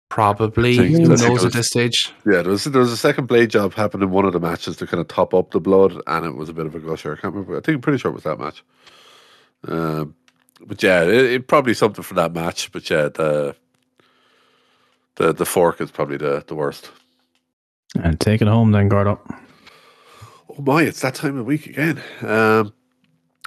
[0.08, 0.76] Probably.
[0.76, 2.12] Who knows at this stage?
[2.26, 4.76] Yeah, there was there was a second blade job happened in one of the matches
[4.76, 7.12] to kind of top up the blood, and it was a bit of a gusher.
[7.12, 7.56] I can't remember.
[7.56, 8.62] I think I'm pretty sure it was that match.
[9.68, 10.14] Um,
[10.66, 12.72] but yeah, it, it probably something for that match.
[12.72, 13.56] But yeah, the
[15.16, 16.90] the the fork is probably the the worst.
[17.94, 19.20] And take it home then, Gordo.
[20.48, 22.02] Oh my, it's that time of week again.
[22.20, 22.72] Um,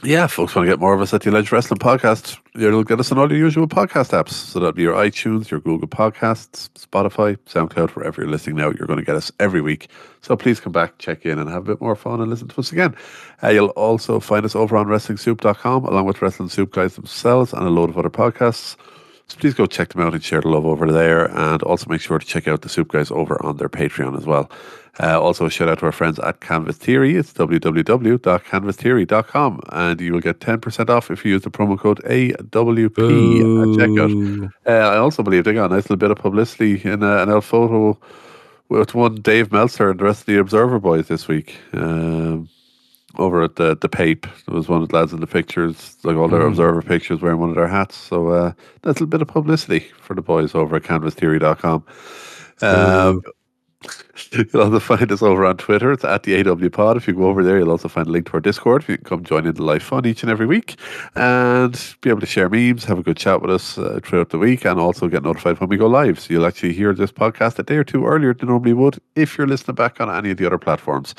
[0.04, 2.38] yeah, folks want to get more of us at the Alleged Wrestling Podcast.
[2.54, 4.32] You'll get us on all your usual podcast apps.
[4.32, 8.72] So that'll be your iTunes, your Google Podcasts, Spotify, SoundCloud, wherever you're listening now.
[8.72, 9.88] You're going to get us every week.
[10.22, 12.60] So please come back, check in, and have a bit more fun and listen to
[12.60, 12.94] us again.
[13.42, 17.64] Uh, you'll also find us over on WrestlingSoup.com, along with Wrestling Soup guys themselves and
[17.64, 18.76] a load of other podcasts.
[19.28, 21.26] So please go check them out and share the love over there.
[21.26, 24.26] And also make sure to check out the Soup Guys over on their Patreon as
[24.26, 24.50] well.
[24.98, 27.18] Uh, also, a shout out to our friends at Canvas Theory.
[27.18, 29.60] It's www.canvastheory.com.
[29.70, 32.46] And you will get 10% off if you use the promo code AWP at
[33.80, 34.52] checkout.
[34.66, 37.30] Uh, I also believe they got a nice little bit of publicity in uh, an
[37.30, 38.00] out photo
[38.70, 41.58] with one Dave Meltzer and the rest of the Observer boys this week.
[41.74, 42.48] Um,
[43.18, 46.16] over at the the Pape, there was one of the lads in the pictures, like
[46.16, 46.50] all their Mm.
[46.50, 47.96] Observer pictures, wearing one of their hats.
[47.96, 48.52] So uh,
[48.82, 51.84] that's a little bit of publicity for the boys over at CanvasTheory.com.
[52.62, 53.22] Um,
[54.32, 55.92] You'll also find us over on Twitter.
[55.92, 56.98] It's at the AW Pod.
[56.98, 58.86] If you go over there, you'll also find a link to our Discord.
[58.88, 60.78] You can come join in the live fun each and every week
[61.16, 64.38] and be able to share memes, have a good chat with us uh, throughout the
[64.38, 66.20] week, and also get notified when we go live.
[66.20, 69.38] So you'll actually hear this podcast a day or two earlier than normally would if
[69.38, 71.14] you're listening back on any of the other platforms.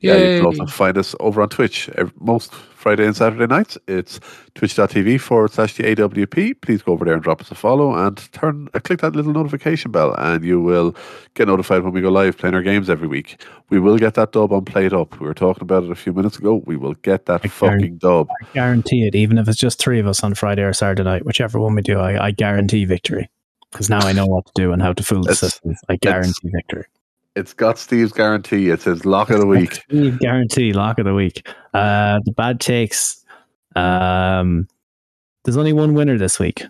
[0.00, 1.90] Yeah, you can also find us over on Twitch
[2.20, 3.76] most Friday and Saturday nights.
[3.88, 4.20] It's
[4.54, 6.60] twitch.tv forward slash the AWP.
[6.60, 9.32] Please go over there and drop us a follow and turn uh, click that little
[9.32, 10.94] notification bell and you will
[11.34, 13.44] get notified when we go live playing our games every week.
[13.68, 15.18] We will get that dub on PlateUp.
[15.20, 16.62] We were talking about it a few minutes ago.
[16.64, 18.28] We will get that I fucking dub.
[18.30, 21.26] I guarantee it, even if it's just three of us on Friday or Saturday night,
[21.26, 23.28] whichever one we do, I, I guarantee victory.
[23.70, 25.74] Because now I know what to do and how to fool the system.
[25.90, 26.86] I guarantee victory.
[27.36, 28.70] It's got Steve's guarantee.
[28.70, 29.74] It says lock of the week.
[29.88, 31.46] Steve guarantee lock of the week.
[31.74, 33.24] Uh, the bad takes.
[33.76, 34.66] Um,
[35.44, 36.64] there's only one winner this week,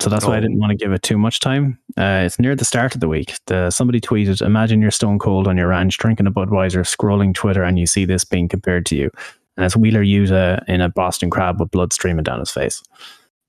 [0.00, 1.78] so that's why I didn't want to give it too much time.
[1.96, 3.34] Uh, it's near the start of the week.
[3.46, 7.62] The, somebody tweeted, "Imagine you're stone cold on your ranch, drinking a Budweiser, scrolling Twitter,
[7.62, 9.10] and you see this being compared to you."
[9.56, 12.82] And it's Wheeler Yuta in a Boston crab with blood streaming down his face,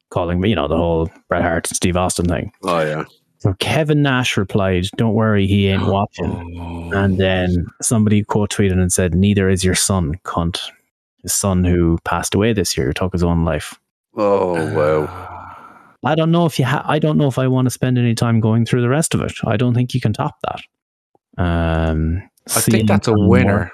[0.09, 2.51] calling me, you know, the whole Bret Hart, Steve Austin thing.
[2.63, 3.03] Oh yeah.
[3.39, 6.79] So Kevin Nash replied, "Don't worry, he ain't watching." Oh.
[6.97, 10.59] And then somebody quote tweeted and said, Neither is your son, cunt.
[11.21, 13.79] His son who passed away this year took his own life.
[14.15, 15.28] Oh wow.
[16.03, 18.15] I don't know if you ha- I don't know if I want to spend any
[18.15, 19.33] time going through the rest of it.
[19.45, 20.61] I don't think you can top that.
[21.37, 22.21] Um
[22.55, 23.71] I think that's a winner.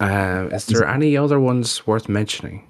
[0.00, 2.66] Uh, is there any other ones worth mentioning?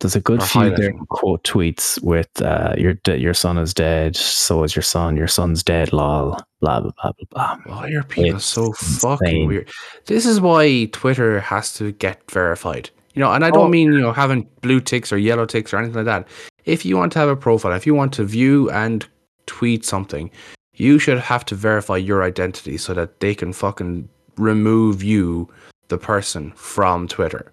[0.00, 4.16] There's a good Or few there quote tweets with uh, your your son is dead,
[4.16, 5.16] so is your son.
[5.16, 6.38] Your son's dead, lol.
[6.60, 7.58] Blah blah blah blah blah.
[7.76, 9.68] Why are people It's so fucking weird?
[10.06, 12.90] This is why Twitter has to get verified.
[13.14, 13.68] You know, and I don't Oh.
[13.68, 16.26] mean, you know, having blue ticks or yellow ticks or anything like that.
[16.70, 19.04] If you want to have a profile, if you want to view and
[19.46, 20.30] tweet something,
[20.74, 25.48] you should have to verify your identity so that they can fucking remove you,
[25.88, 27.52] the person, from Twitter.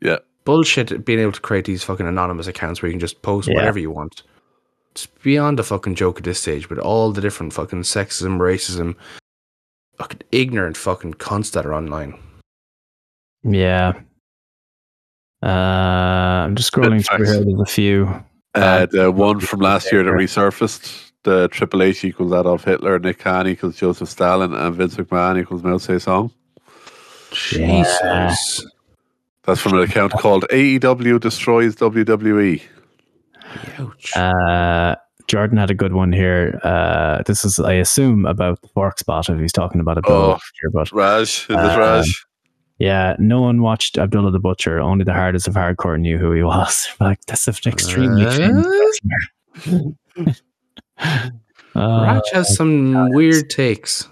[0.00, 0.18] Yeah.
[0.44, 3.54] Bullshit being able to create these fucking anonymous accounts where you can just post Yeah.
[3.56, 4.22] whatever you want.
[4.92, 8.94] It's beyond a fucking joke at this stage with all the different fucking sexism, racism,
[9.98, 12.14] fucking ignorant fucking cunts that are online.
[13.42, 13.94] Yeah.
[15.42, 15.46] Uh,
[16.46, 17.44] I'm just scrolling through here.
[17.44, 18.24] There's a few.
[18.54, 23.18] Uh, the one from last year that resurfaced, the Triple H equals Adolf Hitler, Nick
[23.18, 26.30] Khan equals Joseph Stalin, and Vince McMahon equals Mao Zedong.
[27.32, 28.64] Jesus.
[29.42, 32.62] That's from an account called AEW Destroys WWE.
[33.78, 34.16] Ouch.
[34.16, 34.96] Uh,
[35.26, 36.60] Jordan had a good one here.
[36.62, 40.04] Uh, this is, I assume, about the fork spot if he's talking about it.
[40.06, 40.38] Oh.
[40.60, 42.26] Here, but Raj, is this Um, Raj?
[42.78, 44.80] Yeah, no one watched Abdullah the Butcher.
[44.80, 46.88] Only the hardest of hardcore knew who he was.
[47.00, 48.32] like that's an extremely Uh?
[48.32, 49.90] famous.
[51.76, 54.08] Uh, Raj has some weird takes.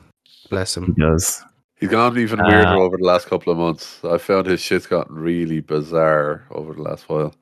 [0.51, 0.95] Bless he him.
[0.99, 1.43] does.
[1.79, 4.01] He's gone even Uh, weirder over the last couple of months.
[4.05, 7.35] I found his shit's gotten really bizarre over the last while.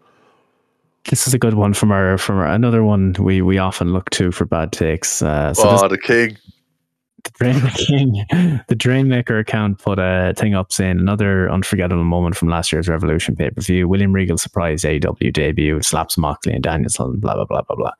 [1.08, 4.10] This is a good one from our from our, another one we we often look
[4.10, 5.22] to for bad takes.
[5.22, 6.36] Uh, so this oh, the king.
[7.24, 8.12] The Drain King,
[8.68, 13.36] the Drainmaker account put a thing up saying another unforgettable moment from last year's Revolution
[13.36, 13.88] pay per view.
[13.88, 17.92] William Regal surprise AEW debut, slaps Moxley and Danielson, blah blah blah blah blah.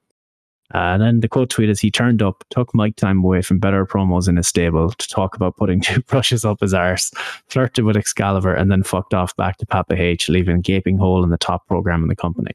[0.73, 3.59] Uh, and then the quote tweet is he turned up, took mic time away from
[3.59, 7.11] better promos in his stable to talk about putting two brushes up his arse,
[7.49, 11.25] flirted with Excalibur, and then fucked off back to Papa H, leaving a gaping hole
[11.25, 12.53] in the top program in the company.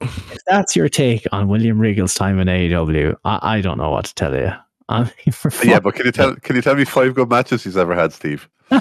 [0.00, 4.04] if that's your take on William Regal's time in AEW, I, I don't know what
[4.04, 4.52] to tell you.
[4.88, 7.64] I mean, for Yeah, but can you tell can you tell me five good matches
[7.64, 8.48] he's ever had, Steve?
[8.70, 8.80] you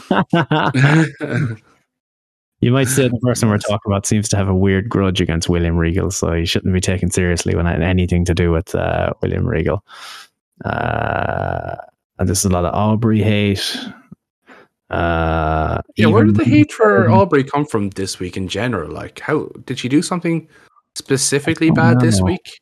[2.72, 5.78] might say the person we're talking about seems to have a weird grudge against William
[5.78, 9.12] Regal, so he shouldn't be taken seriously when it had anything to do with uh,
[9.22, 9.84] William Regal.
[10.64, 11.76] Uh,
[12.20, 13.78] and there's a lot of Aubrey hate.
[14.90, 18.92] Uh, Yeah, where did the hate for Aubrey come from this week in general?
[18.92, 20.48] Like, how did she do something
[20.96, 22.62] specifically don't bad this week?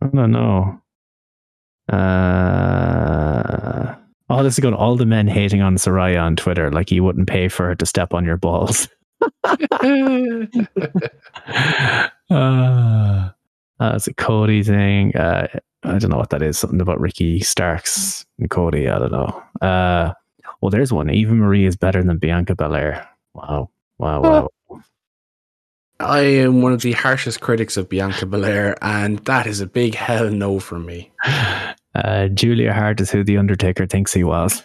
[0.00, 0.80] I don't know.
[1.88, 3.94] Uh,
[4.30, 7.28] oh, this is going all the men hating on Saraya on Twitter, like you wouldn't
[7.28, 8.88] pay for her to step on your balls.
[12.30, 13.30] uh,
[13.78, 15.16] that's a Cody thing.
[15.16, 15.48] Uh,
[15.82, 16.58] I don't know what that is.
[16.58, 18.88] Something about Ricky Starks and Cody.
[18.88, 19.42] I don't know.
[19.60, 20.12] Uh,
[20.60, 21.10] well, there's one.
[21.10, 23.06] Eva Marie is better than Bianca Belair.
[23.34, 23.70] Wow.
[23.98, 24.22] Wow.
[24.22, 24.50] Wow.
[26.00, 29.94] I am one of the harshest critics of Bianca Belair, and that is a big
[29.94, 31.12] hell no for me.
[31.94, 34.62] Uh, Julia Hart is who The Undertaker thinks he was.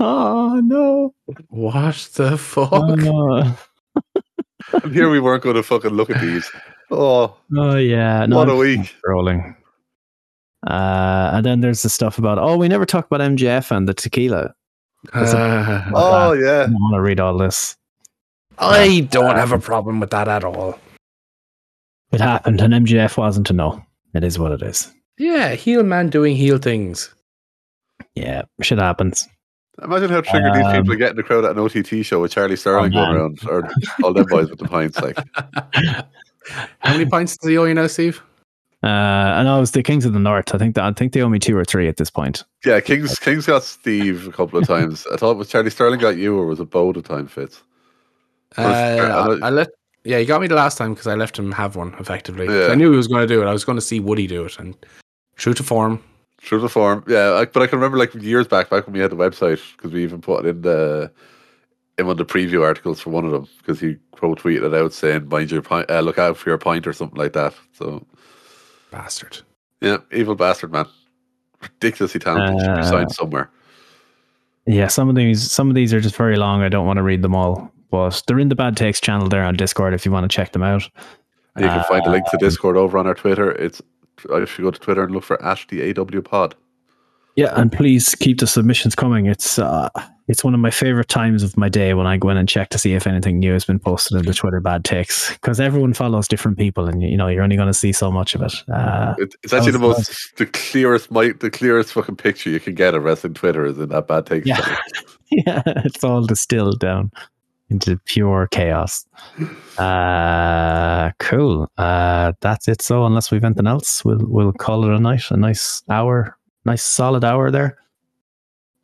[0.00, 1.14] oh, no.
[1.48, 2.72] What the fuck?
[2.72, 3.54] Oh, no.
[4.82, 6.50] And here we weren't going to fucking look at these.
[6.90, 8.94] Oh, Oh yeah, no, what a I'm week!
[9.04, 9.56] Rolling.
[10.66, 13.94] Uh, and then there's the stuff about oh, we never talked about MJF and the
[13.94, 14.54] tequila.
[15.12, 17.76] Uh, Oh I yeah, don't want to read all this.
[18.58, 20.78] I don't have a problem with that at all.
[22.12, 23.84] It happened, and MJF wasn't to know.
[24.14, 24.92] It is what it is.
[25.18, 27.14] Yeah, heel man doing heel things.
[28.14, 29.28] Yeah, shit happens.
[29.82, 32.32] imagine how triggered these people Um, are getting the crowd at an OTT show with
[32.32, 33.70] Charlie Sterling Oh, going around, or
[34.02, 34.98] all them boys with the pints.
[35.00, 35.16] Like,
[36.78, 38.22] How many points does he owe you now, Steve?
[38.82, 40.54] Uh, I know it's the Kings of the North.
[40.54, 42.44] I think that I think they owe me two or three at this point.
[42.64, 45.06] yeah, Kings Kings got Steve a couple of times.
[45.12, 47.62] I thought it was Charlie Sterling got you, or was it both the time fits?
[48.56, 49.68] Uh, First- I, I let.
[50.04, 52.46] Yeah, he got me the last time because I left him have one effectively.
[52.46, 52.68] Yeah.
[52.68, 53.46] I knew he was going to do it.
[53.46, 54.76] I was going to see Woody do it, and
[55.36, 56.02] true to form,
[56.38, 57.32] True to form, yeah.
[57.32, 59.92] I, but I can remember like years back, back when we had the website, because
[59.92, 61.10] we even put it in the
[61.98, 64.74] in one of the preview articles for one of them, because he quote tweeted it
[64.74, 67.54] out saying, "Mind your point, uh, look out for your point" or something like that.
[67.72, 68.06] So
[68.90, 69.38] bastard.
[69.80, 70.86] yeah, evil bastard man,
[71.62, 72.60] ridiculously talented.
[72.60, 73.50] should be Uh, signed somewhere.
[74.66, 76.62] Yeah, some of these some of these are just very long.
[76.62, 79.44] I don't want to read them all, but they're in the Bad Takes channel there
[79.44, 80.88] on Discord if you want to check them out.
[81.56, 83.50] And you can find a link to um, Discord over on our Twitter.
[83.52, 83.80] It's
[84.24, 86.54] if you go to Twitter and look for Ash the AW Pod.
[87.36, 89.26] Yeah, and please keep the submissions coming.
[89.26, 89.90] It's uh,
[90.26, 92.70] it's one of my favorite times of my day when I go in and check
[92.70, 95.92] to see if anything new has been posted in the Twitter bad takes because everyone
[95.92, 98.54] follows different people, and you know you're only going to see so much of it.
[98.72, 102.74] Uh, It, it's actually the most the clearest mic, the clearest fucking picture you can
[102.74, 104.46] get of wrestling Twitter is in that bad take.
[104.46, 104.76] Yeah.
[105.30, 107.12] yeah, it's all distilled down
[107.70, 109.06] into pure chaos.
[109.78, 111.70] Uh, cool.
[111.76, 112.80] Uh, that's it.
[112.82, 115.30] So unless we've anything else, we'll we'll call it a night.
[115.30, 117.78] A nice hour, nice solid hour there.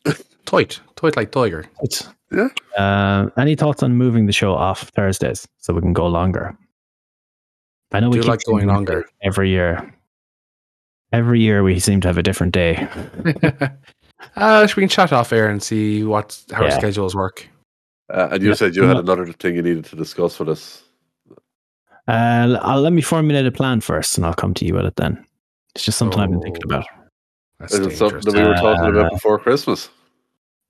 [0.46, 1.64] Toit, toit like tiger.
[1.82, 2.48] It's, Yeah.
[2.76, 6.56] Uh, any thoughts on moving the show off Thursdays so we can go longer?
[7.92, 9.04] I know we Do keep like going longer.
[9.22, 9.94] every year.
[11.12, 12.88] Every year we seem to have a different day.
[14.36, 17.46] uh, we can chat off air and see what how our schedules work.
[18.10, 18.54] Uh, and you Yeah.
[18.54, 20.82] said you had another thing you needed to discuss with us.
[22.08, 24.96] Uh, I'll let me formulate a plan first, and I'll come to you with it
[24.96, 25.24] then.
[25.74, 26.74] It's just something I've been thinking Oh.
[26.76, 26.86] about.
[27.60, 29.88] That's Is it something that we were talking Uh, about before Christmas?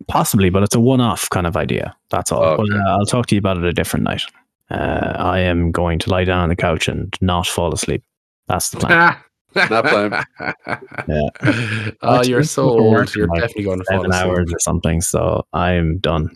[0.09, 1.97] Possibly, but it's a one-off kind of idea.
[2.11, 2.43] That's all.
[2.43, 2.63] Okay.
[2.69, 4.23] But uh, I'll talk to you about it a different night.
[4.71, 8.03] Uh, I am going to lie down on the couch and not fall asleep.
[8.49, 9.17] That's the plan.
[9.55, 10.25] Nap time.
[12.03, 13.15] Oh, Actually, you're so old.
[13.15, 14.27] You're like definitely going to fall Seven asleep.
[14.27, 15.01] hours or something.
[15.01, 16.31] So I'm done.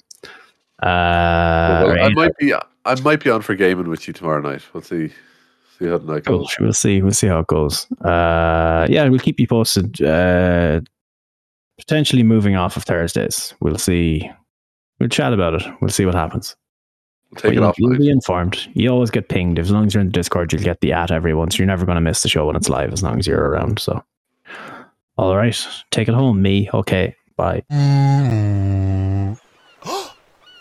[0.82, 4.62] Uh, Well, I might be I might be on for gaming with you tomorrow night.
[4.72, 5.08] We'll see
[5.78, 6.40] see how the night Cool.
[6.40, 6.56] goes.
[6.60, 7.02] We'll see.
[7.02, 7.90] We'll see how it goes.
[8.02, 10.00] Uh, yeah, we'll keep you posted.
[10.02, 10.80] Uh,
[11.78, 13.54] potentially moving off of Thursdays.
[13.60, 14.30] We'll see.
[14.98, 15.62] We'll chat about it.
[15.80, 16.56] We'll see what happens.
[17.30, 17.78] We'll take But it you'll, off.
[17.78, 18.66] you'll be informed.
[18.74, 19.58] You always get pinged.
[19.58, 21.50] As long as you're in the Discord, you'll get the at everyone.
[21.50, 23.44] So you're never going to miss the show when it's live as long as you're
[23.50, 23.78] around.
[23.78, 24.02] So,
[25.18, 25.66] all right.
[25.90, 26.70] Take it home, me.
[26.72, 27.14] Okay.
[27.36, 27.62] Bye.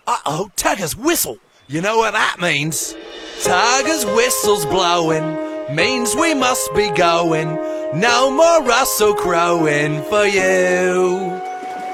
[0.08, 1.38] Uh-oh, Tugger's whistle.
[1.68, 2.94] You know what that means?
[3.44, 5.26] Tugger's whistle's blowing,
[5.76, 7.56] means we must be going.
[8.00, 11.42] No more Russell crowing for you.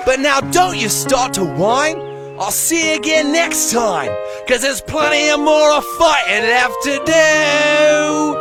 [0.06, 2.00] But now don't you start to whine.
[2.40, 4.10] I'll see you again next time,
[4.48, 8.38] cause there's plenty of more of fighting left to do.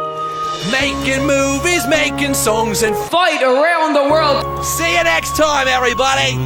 [0.73, 4.65] Making movies, making songs, and Fight around the world.
[4.65, 6.33] see you next time, everybody.